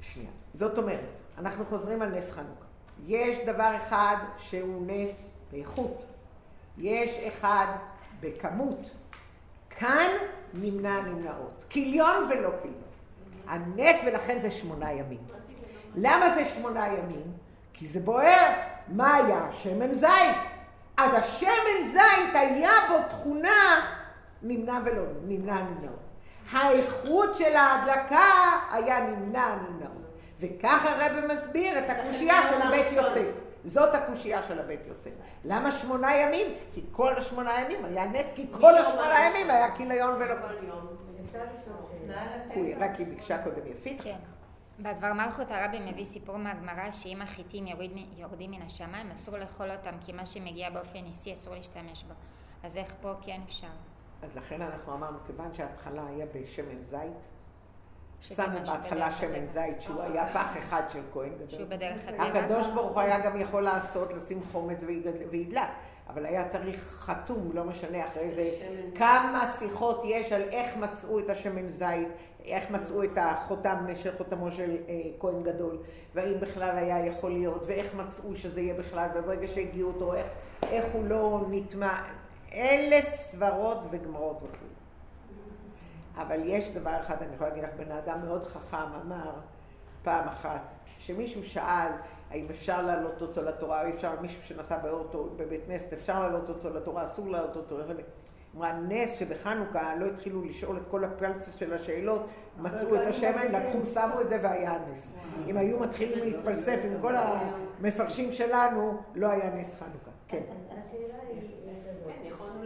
[0.00, 0.30] שנייה.
[0.52, 2.64] זאת אומרת, אנחנו חוזרים על נס חנוכה.
[3.06, 6.04] יש דבר אחד שהוא נס באיכות.
[6.78, 7.66] יש אחד
[8.20, 8.90] בכמות.
[9.78, 10.10] כאן
[10.54, 11.64] נמנע נמנעות.
[11.68, 12.82] כיליון ולא כיליון.
[13.48, 15.20] הנס ולכן זה שמונה ימים.
[15.94, 17.32] למה זה שמונה ימים?
[17.72, 18.52] כי זה בוער.
[18.88, 19.48] מה היה?
[19.52, 20.36] שמן זית.
[20.96, 23.90] אז השמן זית היה בו תכונה
[24.42, 25.98] נמנע ולא נמנע נמנעות.
[26.52, 30.06] האיכות של ההדלקה היה נמנע נמנעות.
[30.40, 33.45] וככה הרב מסביר את הקושייה של הבית יוסף.
[33.66, 35.10] זאת הקושייה של הבית יוסף.
[35.44, 36.46] למה שמונה ימים?
[36.74, 40.34] כי כל השמונה ימים היה נס, כי כל השמונה ימים היה כיליון ולא
[42.78, 44.02] רק היא ביקשה קודם יפית.
[44.02, 44.16] כן.
[44.78, 47.66] בדבר מלכות הרבי מביא סיפור מהגמרא שאם החיטים
[48.16, 52.14] יורדים מן השמיים אסור לאכול אותם כי מה שמגיע באופן ניסי אסור להשתמש בו.
[52.62, 53.66] אז איך פה כן אפשר?
[54.22, 57.28] אז לכן אנחנו אמרנו, כיוון שההתחלה היה בשמן זית,
[58.26, 59.48] שזה שמו משהו בהתחלה שמן.
[59.48, 61.76] זית שהוא היה פח אחד של כהן שהוא גדול.
[61.76, 62.22] בדרך הטבע?
[62.24, 64.80] הקדוש ברוך הוא היה גם יכול לעשות, לשים חומץ
[65.30, 65.68] וידלק,
[66.08, 68.50] אבל היה צריך חתום, לא משנה אחרי זה,
[68.94, 72.08] כמה שיחות יש על איך מצאו את השמן זית,
[72.44, 75.78] איך מצאו את החותם של חותמו של אה, כהן גדול,
[76.14, 80.26] והאם בכלל היה יכול להיות, ואיך מצאו שזה יהיה בכלל, וברגע שהגיעו אותו, איך,
[80.62, 82.02] איך הוא לא נטמע,
[82.54, 84.65] אלף סברות וגמרות וכו'.
[86.16, 89.30] אבל יש דבר אחד, אני יכולה להגיד לך, בן אדם מאוד חכם אמר
[90.02, 90.60] פעם אחת,
[90.98, 91.88] שמישהו שאל
[92.30, 96.70] האם אפשר להעלות אותו לתורה, או אפשר, מישהו שנסע באוטו בבית כנסת, אפשר להעלות אותו
[96.70, 97.76] לתורה, אסור להעלות אותו.
[98.56, 102.26] אמרה, נס שבחנוכה לא התחילו לשאול את כל הפלפס של השאלות,
[102.58, 105.12] מצאו את השמן, לקחו, שמו את זה והיה נס.
[105.46, 110.10] אם היו מתחילים להתפלסף עם כל המפרשים שלנו, לא היה נס חנוכה.
[110.28, 110.42] כן.
[110.70, 112.14] השאלה היא כזאת.
[112.14, 112.64] כן, יכולנו ה- להתייעל.
[112.64, 112.65] ה-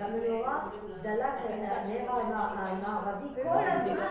[0.00, 0.58] המנורה
[1.02, 4.06] דלק הנר המ- המערבי כל הזמן.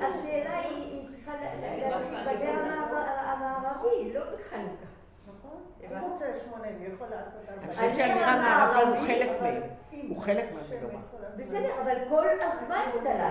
[0.00, 4.86] השאלה היא, היא צריכה ל- ל- להתחיל בנר המעבר- המערבי, לא בחנוכה.
[5.28, 5.60] נכון?
[6.00, 7.74] הוא רוצה שמונה, הוא יכול לעשות אני.
[7.74, 9.62] חושבת שהנר המערבי הוא חלק מהם.
[10.08, 11.00] הוא חלק מהמנורה.
[11.36, 13.22] בסדר, אבל כל הזמן הוא דלק.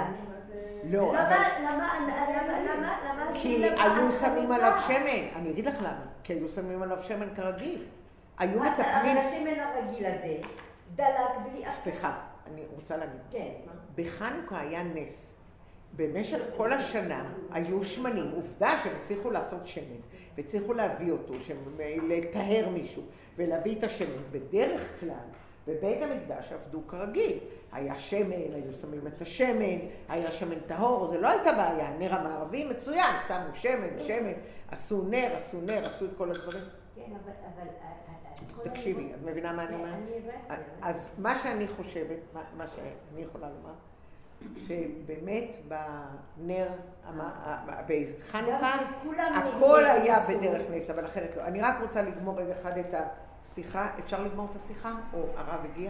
[0.83, 1.35] לא, אבל...
[1.59, 5.27] למה, למה, למה, למה, למה, כי היו שמים עליו שמן.
[5.35, 6.05] אני אגיד לך למה.
[6.23, 7.85] כי היו שמים עליו שמן כרגיל.
[8.37, 9.17] היו מטפלים...
[9.17, 10.37] השמן הרגיל הזה
[10.95, 11.09] דלק
[11.51, 11.73] בלי אף...
[11.75, 12.19] סליחה,
[12.53, 13.21] אני רוצה להגיד.
[13.31, 13.51] כן.
[13.95, 15.33] בחנוכה היה נס.
[15.95, 18.31] במשך כל השנה היו שמנים.
[18.35, 19.99] עובדה שהם הצליחו לעשות שמן,
[20.37, 23.03] והצליחו להביא אותו, שהם- לטהר מישהו,
[23.37, 24.23] ולהביא את השמן.
[24.31, 25.09] בדרך כלל,
[25.67, 27.39] בבית המקדש עבדו כרגיל.
[27.71, 29.77] היה שמן, היו שמים את השמן,
[30.09, 31.87] היה שמן טהור, זה לא הייתה בעיה.
[31.87, 34.33] הנר המערבי מצוין, שמו שמן, שמן,
[34.71, 36.63] עשו נר, עשו נר, עשו את כל הדברים.
[36.95, 37.31] כן, אבל...
[37.55, 37.67] אבל-
[38.05, 38.06] כל
[38.63, 39.93] תקשיבי, את מבינה מה אני אומרת?
[39.93, 40.63] אני הבנתי.
[40.81, 42.17] אז מה שאני חושבת,
[42.57, 43.73] מה- שאני יכולה לומר,
[44.57, 46.67] שבאמת בנר,
[47.87, 48.73] בחנוכה,
[49.35, 50.19] הכל היה.
[50.19, 51.43] בדרך נס, אבל אחרת לא.
[51.45, 52.93] אני רק רוצה לגמור רגע אחד את
[53.45, 53.89] השיחה.
[53.99, 54.95] אפשר לגמור את השיחה?
[55.13, 55.89] או הרב הגיע?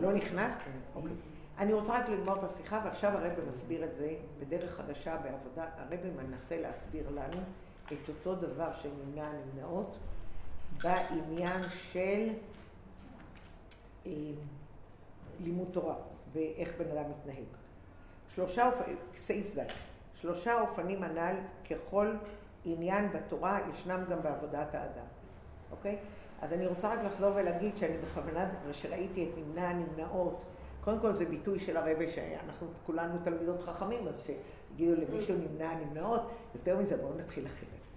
[0.00, 0.58] לא נכנס?
[0.94, 1.12] אוקיי.
[1.58, 5.64] אני רוצה רק לגמור את השיחה, ועכשיו הרב מסביר את זה בדרך חדשה בעבודה.
[5.78, 7.42] הרב מנסה להסביר לנו
[7.92, 9.98] את אותו דבר של נמנע נמנעות
[10.82, 12.28] בעניין של
[14.06, 14.12] אה,
[15.40, 15.94] לימוד תורה
[16.32, 17.46] ואיך בן אדם מתנהג.
[18.34, 19.58] שלושה אופנים, סעיף ז',
[20.14, 21.36] שלושה אופנים הנ"ל
[21.70, 22.14] ככל
[22.64, 25.06] עניין בתורה ישנם גם בעבודת האדם,
[25.70, 25.98] אוקיי?
[26.42, 30.44] אז אני רוצה רק לחזור ולהגיד שאני בכוונה, כשראיתי את נמנע הנמנעות,
[30.84, 36.30] קודם כל זה ביטוי של הרבה שאנחנו כולנו תלמידות חכמים, אז שיגידו למישהו נמנע הנמנעות,
[36.54, 37.87] יותר מזה בואו נתחיל אחרת.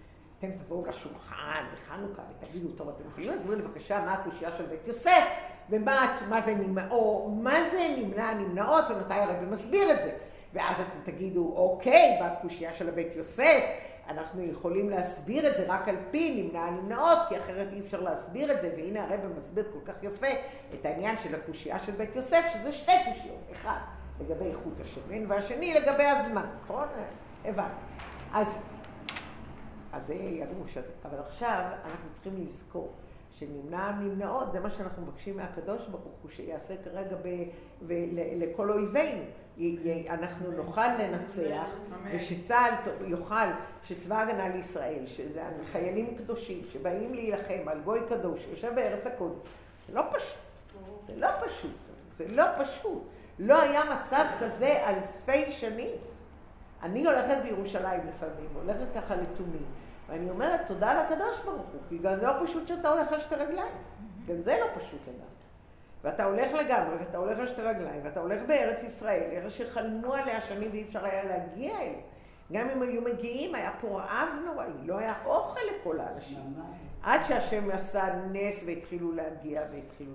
[0.41, 5.23] אתם תבואו לשולחן בחנוכה ותגידו, טוב, אתם יכולים לי בבקשה מה הקושייה של בית יוסף,
[5.69, 10.11] ומה מה זה נמנע, או מה זה נמנע הנמנעות, ומתי הרבי מסביר את זה.
[10.53, 13.63] ואז אתם תגידו, אוקיי, בקושייה של הבית יוסף,
[14.07, 18.51] אנחנו יכולים להסביר את זה רק על פי נמנע הנמנעות, כי אחרת אי אפשר להסביר
[18.51, 20.27] את זה, והנה הרבי מסביר כל כך יפה
[20.73, 23.77] את העניין של הקושייה של בית יוסף, שזה שתי קושיות, אחד
[24.19, 26.87] לגבי איכות השמן, והשני לגבי הזמן, נכון?
[27.45, 27.73] הבנו.
[28.33, 28.57] אז
[29.91, 30.77] אז זה ידעו ש...
[31.05, 32.91] אבל עכשיו אנחנו צריכים לזכור
[33.31, 37.43] שנמנע נמנעות, זה מה שאנחנו מבקשים מהקדוש ברוך הוא, שיעשה כרגע ב,
[37.87, 37.93] ב,
[38.35, 39.21] לכל אויבינו.
[40.09, 41.65] אנחנו נוכל לנצח,
[42.13, 42.73] ושצה"ל
[43.07, 43.35] יוכל,
[43.83, 49.47] שצבא ההגנה לישראל, שזה חיילים קדושים שבאים להילחם על גוי קדוש, יושב בארץ הקודש,
[49.87, 50.37] זה לא פשוט,
[51.07, 51.71] זה לא פשוט,
[52.17, 53.03] זה לא פשוט.
[53.39, 55.95] לא היה מצב כזה אלפי שנים.
[56.83, 59.65] אני הולכת בירושלים לפעמים, הולכת ככה לתומים,
[60.11, 63.35] ואני אומרת תודה לקדוש ברוך הוא, כי גם זה לא פשוט שאתה הולך על שתי
[63.35, 63.73] רגליים.
[64.27, 65.25] גם זה לא פשוט לגמרי.
[66.03, 70.41] ואתה הולך לגמרי, ואתה הולך על שתי רגליים, ואתה הולך בארץ ישראל, ארץ שחלמו עליה
[70.41, 72.01] שנים ואי אפשר היה להגיע אליה.
[72.51, 76.53] גם אם היו מגיעים, היה פה רעב נוראי, לא היה אוכל לכל האנשים.
[77.03, 80.11] עד שהשם עשה נס והתחילו להגיע והתחילו...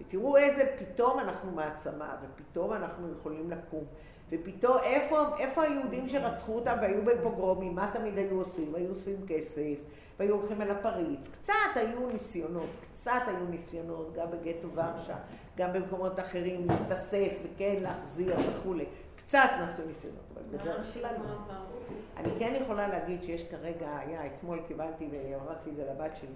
[0.00, 3.84] ותראו איזה פתאום אנחנו מעצמה, ופתאום אנחנו יכולים לקום.
[4.32, 8.74] ופתאום, איפה, איפה היהודים שרצחו אותם והיו בפוגרומים, מה תמיד היו עושים?
[8.74, 9.78] היו אוספים כסף,
[10.18, 11.28] והיו הולכים אל הפריץ.
[11.28, 15.16] קצת היו ניסיונות, קצת היו ניסיונות, גם בגטו ורשה,
[15.56, 18.84] גם במקומות אחרים, להתאסף וכן להחזיר וכולי.
[19.16, 21.14] קצת נעשו ניסיונות, אבל בדרך כלל...
[22.16, 26.28] אני כן יכולה להגיד שיש כרגע, היה, אתמול קיבלתי ואמרתי את זה לבת שלי,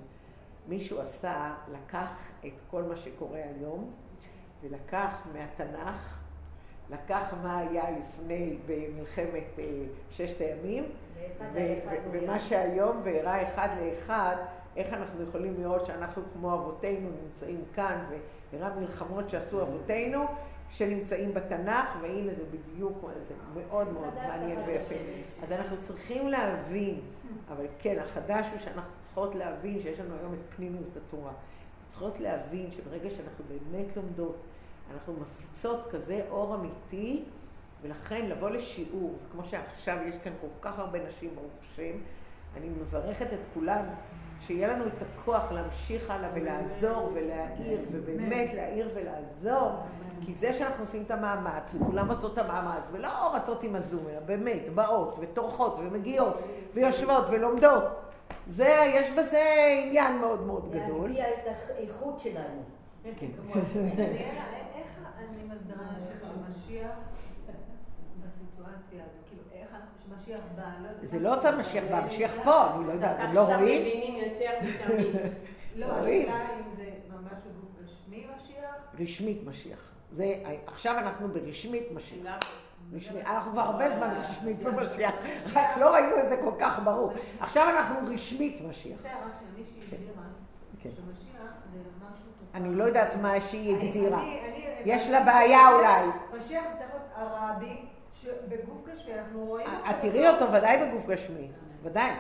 [0.69, 3.91] מישהו עשה, לקח את כל מה שקורה היום,
[4.63, 6.26] ולקח מהתנ"ך,
[6.91, 9.65] לקח מה היה לפני במלחמת אה,
[10.11, 10.85] ששת הימים,
[12.11, 14.37] ומה שהיום, והראה אחד לאחד,
[14.77, 18.05] איך אנחנו יכולים לראות שאנחנו כמו אבותינו נמצאים כאן,
[18.53, 20.25] והראה מלחמות שעשו אבותינו,
[20.71, 24.95] שנמצאים בתנ"ך, והנה זה בדיוק, זה מאוד מאוד מעניין ויפה.
[25.43, 27.01] אז אנחנו צריכים להבין,
[27.49, 31.33] אבל כן, החדש הוא שאנחנו צריכות להבין שיש לנו היום את פנימיות התורה.
[31.89, 34.37] צריכות להבין שברגע שאנחנו באמת לומדות,
[34.95, 37.25] אנחנו מפיצות כזה אור אמיתי,
[37.83, 41.93] ולכן לבוא לשיעור, וכמו שעכשיו יש כאן כל כך הרבה נשים, ברוך השם,
[42.57, 43.85] אני מברכת את כולן,
[44.41, 49.73] שיהיה לנו את הכוח להמשיך הלאה ולעזור ולהעיר, ובאמת להעיר ולעזור,
[50.21, 54.21] כי זה שאנחנו עושים את המאמץ, וכולם עושות את המאמץ, ולא רצות עם הזום, אלא
[54.21, 56.37] באמת, באות וטורחות ומגיעות
[56.75, 57.85] ויושבות ולומדות.
[58.47, 59.43] זה, יש בזה
[59.85, 61.09] עניין מאוד מאוד גדול.
[61.09, 62.63] להגביה את האיכות שלנו.
[63.17, 63.27] כן.
[65.71, 66.91] אני מסבירה שמשיח
[68.23, 71.09] בסיטואציה הזו, כאילו, איך אנחנו, שמשיח בא, לא יודעת...
[71.09, 73.59] זה לא צד משיח בא, משיח פה, אני לא יודעת, אתם לא רואים?
[73.59, 75.17] עכשיו מבינים יותר מתמיד.
[75.77, 75.87] לא.
[75.87, 78.75] השאלה אם זה ממש בגוף רשמי משיח?
[79.01, 79.79] רשמית משיח.
[80.13, 80.35] זה,
[80.67, 82.35] עכשיו אנחנו ברשמית משיח.
[82.93, 85.15] רשמי, אנחנו כבר הרבה זמן רשמית במשיח,
[85.55, 87.13] רק לא ראינו את זה כל כך ברור.
[87.41, 88.99] עכשיו אנחנו רשמית משיח.
[88.99, 90.23] בסדר, רק שמישהי הגדירה
[90.83, 90.91] כן.
[90.91, 92.61] שמשיח זה משהו תופעה.
[92.63, 94.23] אני לא יודעת מה שהיא אני- הגדירה.
[94.87, 96.07] יש לה בעיה אולי.
[96.37, 97.77] משיח זה צריך להיות הרבי,
[98.15, 99.67] שבגוף גשמי אנחנו רואים...
[99.91, 101.49] את תראי אותו ודאי בגוף גשמי,
[101.83, 102.11] ודאי.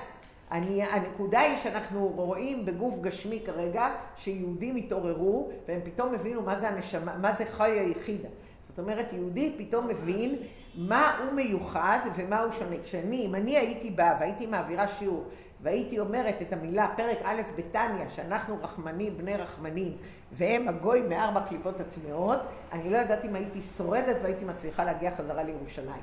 [0.50, 6.68] אני, הנקודה היא שאנחנו רואים בגוף גשמי כרגע, שיהודים התעוררו, והם פתאום הבינו מה זה
[6.68, 8.28] הנשמה, מה זה חי היחידה.
[8.68, 10.36] זאת אומרת, יהודי פתאום מבין
[10.74, 12.76] מה הוא מיוחד ומה הוא שונה.
[12.84, 15.24] כשאני, אם אני הייתי באה והייתי מעבירה שיעור,
[15.62, 19.96] והייתי אומרת את המילה, פרק א' בתניא, שאנחנו רחמנים, בני רחמנים,
[20.32, 22.38] והם הגוי מארבע קליפות הטמעות,
[22.72, 26.02] אני לא יודעת אם הייתי שורדת והייתי מצליחה להגיע חזרה לירושלים.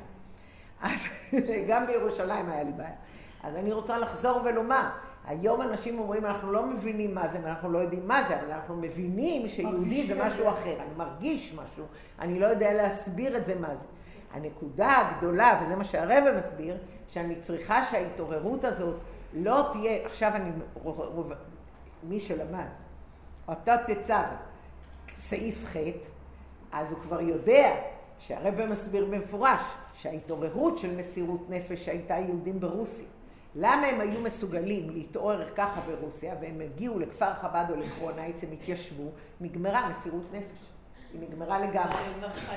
[0.81, 1.05] אז
[1.69, 2.95] גם בירושלים היה לי בעיה.
[3.43, 4.89] אז אני רוצה לחזור ולומר,
[5.25, 8.75] היום אנשים אומרים, אנחנו לא מבינים מה זה, ואנחנו לא יודעים מה זה, אבל אנחנו
[8.75, 10.75] מבינים שיהודי זה משהו אחר.
[10.79, 11.85] אני מרגיש משהו,
[12.19, 13.85] אני לא יודע להסביר את זה מה זה.
[14.33, 18.95] הנקודה הגדולה, וזה מה שהרבא מסביר, שאני צריכה שההתעוררות הזאת
[19.33, 20.51] לא תהיה, עכשיו אני,
[22.03, 22.65] מי שלמד,
[23.47, 24.35] אותה תצווה,
[25.17, 25.77] סעיף ח',
[26.71, 27.75] אז הוא כבר יודע
[28.19, 29.61] שהרבא מסביר במפורש
[29.93, 33.05] שההתעוררות של מסירות נפש שהייתה יהודים ברוסיה.
[33.55, 39.09] למה הם היו מסוגלים להתעורר ככה ברוסיה והם הגיעו לכפר חב"ד או לקרונייץ, הם התיישבו,
[39.41, 40.73] נגמרה מסירות נפש.
[41.13, 41.97] היא נגמרה לגמרי.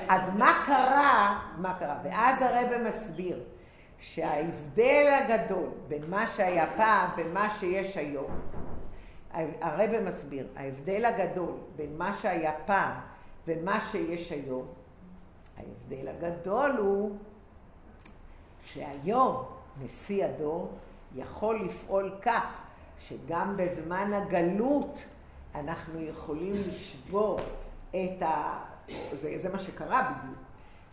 [0.09, 1.39] אז מה קרה?
[1.57, 1.97] מה קרה?
[2.03, 3.39] ואז הרבא מסביר
[3.99, 8.31] שההבדל הגדול בין מה שהיה פעם ומה שיש היום,
[9.61, 12.91] הרבא מסביר, ההבדל הגדול בין מה שהיה פעם
[13.47, 14.67] ומה שיש היום,
[15.57, 17.17] ההבדל הגדול הוא
[18.63, 19.43] שהיום
[19.81, 20.71] נשיא הדור
[21.15, 22.45] יכול לפעול כך
[22.99, 24.99] שגם בזמן הגלות
[25.55, 27.39] אנחנו יכולים לשבור
[27.91, 28.59] את ה...
[29.21, 30.39] זה, זה מה שקרה בדיוק,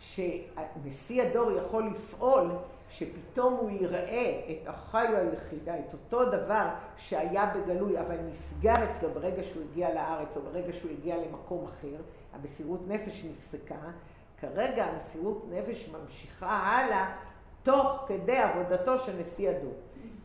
[0.00, 2.50] שנשיא הדור יכול לפעול
[2.88, 9.42] שפתאום הוא יראה את החיו היחידה, את אותו דבר שהיה בגלוי, אבל נסגר אצלו ברגע
[9.42, 11.96] שהוא הגיע לארץ או ברגע שהוא הגיע למקום אחר,
[12.32, 13.90] המסירות נפש נפסקה,
[14.40, 17.16] כרגע המסירות נפש ממשיכה הלאה
[17.62, 19.74] תוך כדי עבודתו של נשיא הדור.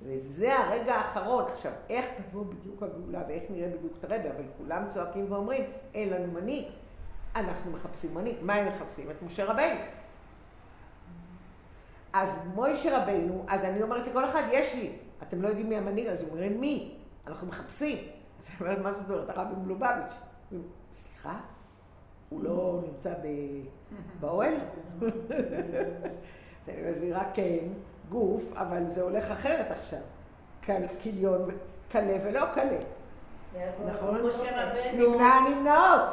[0.04, 1.44] וזה הרגע האחרון.
[1.54, 6.10] עכשיו, איך תבוא בדיוק הגאולה ואיך נראה בדיוק את הרבי, אבל כולם צועקים ואומרים, אין
[6.10, 6.66] לנו מנהיג.
[7.36, 8.38] אנחנו מחפשים מנהיג.
[8.42, 9.10] מה הם מחפשים?
[9.12, 9.80] את משה רבינו.
[12.14, 14.92] אז מוישה רבינו, אז אני אומרת לכל אחד, יש לי.
[15.24, 16.96] אתם לא יודעים מי המנהיג, אז הוא אומר, מי?
[17.28, 17.98] אנחנו מחפשים.
[18.40, 19.30] אז אני אומרת, מה זאת אומרת?
[19.30, 20.14] הרבי מלובביץ'.
[20.92, 21.40] סליחה?
[22.30, 23.14] הוא לא נמצא.
[24.20, 24.54] באוהל?
[25.02, 25.08] אז
[26.68, 27.68] אני מסבירה, כן,
[28.10, 30.00] גוף, אבל זה הולך אחרת עכשיו.
[31.04, 31.50] כליון,
[31.92, 32.80] כלה ולא כלה.
[33.86, 34.16] נכון?
[34.16, 34.30] רבנו...
[34.94, 36.10] נמנע נמנעות.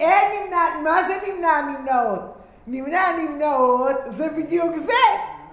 [0.00, 2.20] אין נמנע, מה זה נמנע נמנעות?
[2.66, 4.92] נמנע נמנעות זה בדיוק זה.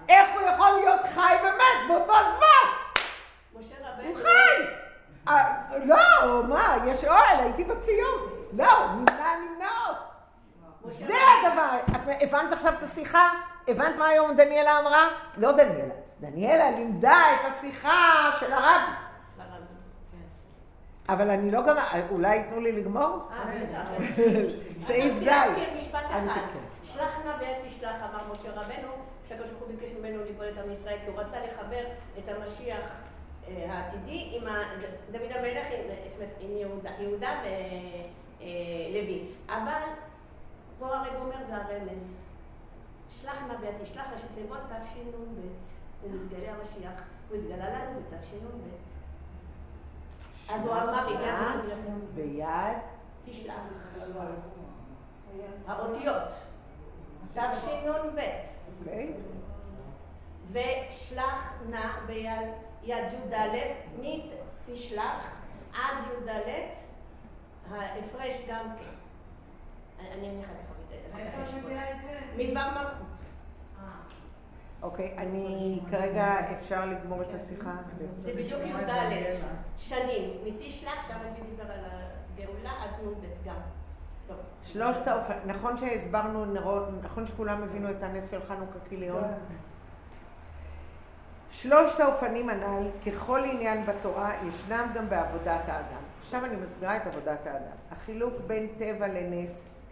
[0.10, 2.70] איך הוא יכול להיות חי ומת באותו זמן?
[3.54, 4.08] משה רבנו...
[4.08, 4.64] הוא חי.
[5.28, 5.54] אה,
[5.86, 8.20] לא, מה, יש אוהל, הייתי בציון.
[8.54, 9.98] לא, נמנע נמנעות.
[10.84, 11.70] זה הדבר.
[12.12, 13.30] את הבנת עכשיו את השיחה?
[13.68, 15.08] הבנת מה היום דניאלה אמרה?
[15.38, 15.94] לא דניאלה.
[16.20, 18.92] דניאלה לימדה את השיחה של הרבי.
[21.10, 21.76] אבל אני לא גם...
[22.10, 23.30] אולי ייתנו לי לגמור?
[23.32, 24.14] אה, בטח.
[24.86, 25.28] סעיף ז'.
[25.28, 26.42] אני להזכיר משפט אחד.
[26.84, 28.92] שלח נא ועת תשלח, אמר משה רבנו,
[29.28, 31.84] כשהקדוש ברוך הוא ביקש ממנו לגאול את עם ישראל, כי הוא רצה לחבר
[32.18, 32.80] את המשיח
[33.48, 34.44] אה, העתידי עם
[35.12, 35.68] דוד המלך,
[36.08, 37.42] זאת אומרת, עם יהודה- יהודה
[38.40, 39.28] ולוי.
[39.50, 39.82] אבל
[40.80, 42.28] פה הרי הוא אומר זה הרמז.
[43.10, 45.42] שלח נא ועת תשלח, ראשי תיבות תשנ"ב.
[46.02, 46.92] הוא מתגלה המשיח,
[47.30, 48.68] הוא התגלה לנו בתשנ"ב.
[50.54, 51.04] אז הוא אמר.
[52.16, 52.78] ביד.
[53.26, 53.56] תשלח.
[55.68, 56.30] האותיות.
[57.34, 58.20] תשנ"ב.
[58.80, 59.14] אוקיי?
[60.52, 62.48] ושלח נא ביד
[62.84, 63.58] יד י"ד,
[64.00, 65.32] מתשלח
[65.74, 66.50] עד י"ד,
[67.72, 68.98] ההפרש גם כן.
[70.00, 72.20] אני אני אניח לך איפה את מביאה את זה?
[72.38, 73.08] מדבר מלכות.
[74.82, 77.76] אוקיי, אני כרגע אפשר לגמור את השיחה.
[78.16, 78.92] זה בדיוק י"ד,
[79.78, 80.30] שנים.
[80.44, 81.80] מתשלח, שם אני מדבר על
[82.36, 83.77] הגאולה עד נ"ב גם.
[84.74, 86.46] שלושת האופנים, נכון שהסברנו,
[87.04, 89.24] נכון שכולם הבינו את הנס של חנוכה כיליון?
[91.52, 96.02] שלושת האופנים הנ"ל, ככל עניין בתורה, ישנם גם בעבודת האדם.
[96.22, 97.76] עכשיו אני מסבירה את עבודת האדם.
[97.92, 99.52] החילוק בין טבע לנס,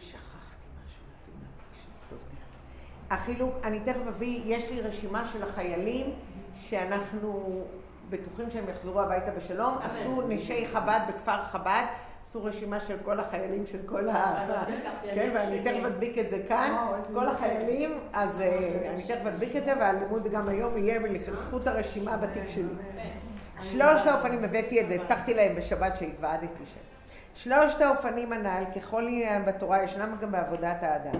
[0.00, 1.02] שכחתי משהו,
[2.10, 2.18] טוב.
[3.10, 6.14] החילוק, אני תכף אביא, יש לי רשימה של החיילים
[6.54, 7.62] שאנחנו
[8.08, 9.78] בטוחים שהם יחזרו הביתה בשלום.
[9.82, 11.84] עשו נשי חב"ד בכפר חב"ד,
[12.24, 14.46] עשו רשימה של כל החיילים של כל ה...
[15.14, 16.76] כן, ואני תכף אדביק את זה כאן.
[17.14, 22.16] כל החיילים, אז אה, אני תכף אדביק את זה, והלימוד גם היום יהיה בזכות הרשימה
[22.16, 22.64] בתיק שלי.
[23.62, 26.80] שלושת האופנים, הבאתי את זה, הבטחתי להם בשבת שהתוועדתי שם.
[27.34, 31.18] שלושת האופנים הנ"ל, ככל עניין בתורה, ישנם גם בעבודת האדם.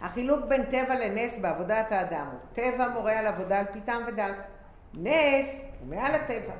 [0.00, 4.34] החילוק בין טבע לנס בעבודת האדם הוא טבע מורה על עבודה על פי טעם ודעת.
[4.94, 6.52] נס הוא מעל הטבע.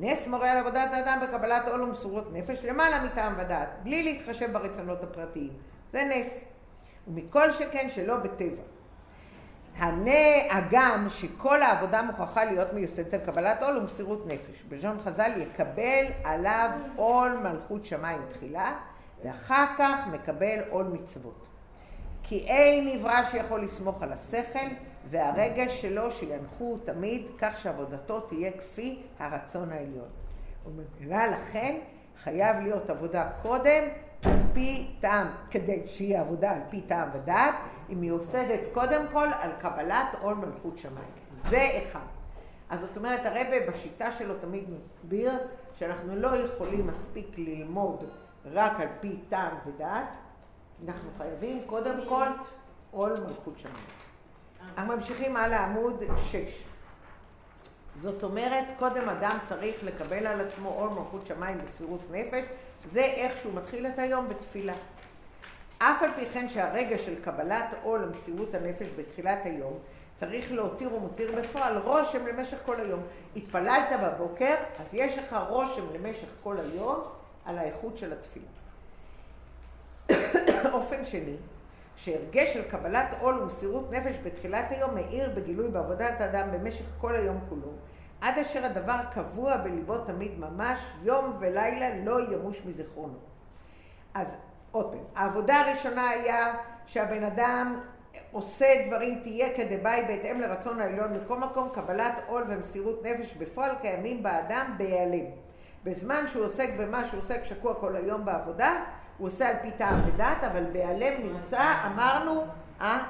[0.00, 5.02] נס מורה על עבודת האדם בקבלת עול ומסורות נפש למעלה מטעם ודעת, בלי להתחשב ברצונות
[5.02, 5.52] הפרטיים.
[5.92, 6.40] זה נס.
[7.08, 8.62] ומכל שכן שלא בטבע.
[9.76, 10.10] הנה
[10.50, 14.62] הגם שכל העבודה מוכרחה להיות מיוסדת על קבלת עול ומסירות נפש.
[14.68, 18.76] בלשון חז"ל יקבל עליו עול מלכות שמיים תחילה,
[19.24, 21.46] ואחר כך מקבל עול מצוות.
[22.22, 24.66] כי אין נברא שיכול לסמוך על השכל,
[25.10, 30.08] והרגש שלו שינחו תמיד כך שעבודתו תהיה כפי הרצון העליון.
[30.66, 31.78] וממילא לכן
[32.22, 33.84] חייב להיות עבודה קודם
[34.24, 37.54] על פי טעם, כדי שיהיה עבודה על פי טעם ודעת,
[37.88, 41.10] היא מיוסדת קודם כל על קבלת עול מלכות שמיים.
[41.32, 42.06] זה אחד.
[42.70, 45.32] אז זאת אומרת, הרבה בשיטה שלו תמיד מסביר
[45.74, 48.04] שאנחנו לא יכולים מספיק ללמוד
[48.44, 50.16] רק על פי טעם ודעת,
[50.88, 52.26] אנחנו חייבים קודם כל
[52.90, 54.07] עול מלכות שמיים.
[54.60, 56.38] אנחנו ממשיכים הלאה עמוד 6.
[58.02, 62.44] זאת אומרת, קודם אדם צריך לקבל על עצמו עול מלכות שמיים בסבירות נפש,
[62.90, 64.74] זה איך שהוא מתחיל את היום בתפילה.
[65.78, 69.78] אף על פי כן שהרגע של קבלת עול מסירות הנפש בתחילת היום,
[70.16, 73.02] צריך להותיר ומותיר בפועל רושם למשך כל היום.
[73.36, 77.02] התפללת בבוקר, אז יש לך רושם למשך כל היום
[77.44, 78.46] על האיכות של התפילה.
[80.74, 81.36] אופן שני,
[81.98, 87.38] שהרגש של קבלת עול ומסירות נפש בתחילת היום מאיר בגילוי בעבודת האדם במשך כל היום
[87.48, 87.72] כולו,
[88.20, 93.18] עד אשר הדבר קבוע בליבו תמיד ממש, יום ולילה לא ימוש מזיכרונו.
[94.14, 94.34] אז
[94.70, 96.54] עוד פעם, העבודה הראשונה היה
[96.86, 97.80] שהבן אדם
[98.32, 104.22] עושה דברים תהיה כדבעי בהתאם לרצון העליון מכל מקום, קבלת עול ומסירות נפש בפועל קיימים
[104.22, 105.24] באדם בהיעלם.
[105.84, 108.84] בזמן שהוא עוסק במה שהוא עוסק שקוע כל היום בעבודה,
[109.18, 112.44] הוא עושה על פי טעם ודעת, אבל בהיעלם נמצא, אמרנו,
[112.80, 113.02] אה?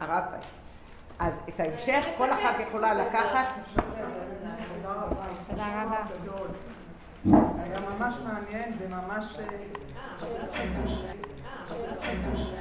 [0.00, 0.24] הרב.
[1.18, 3.46] אז את ההמשך כל אחת יכולה לקחת.
[5.48, 6.04] תודה רבה.
[7.58, 9.46] היה ממש מעניין וממש אה.
[12.00, 12.52] חידוש.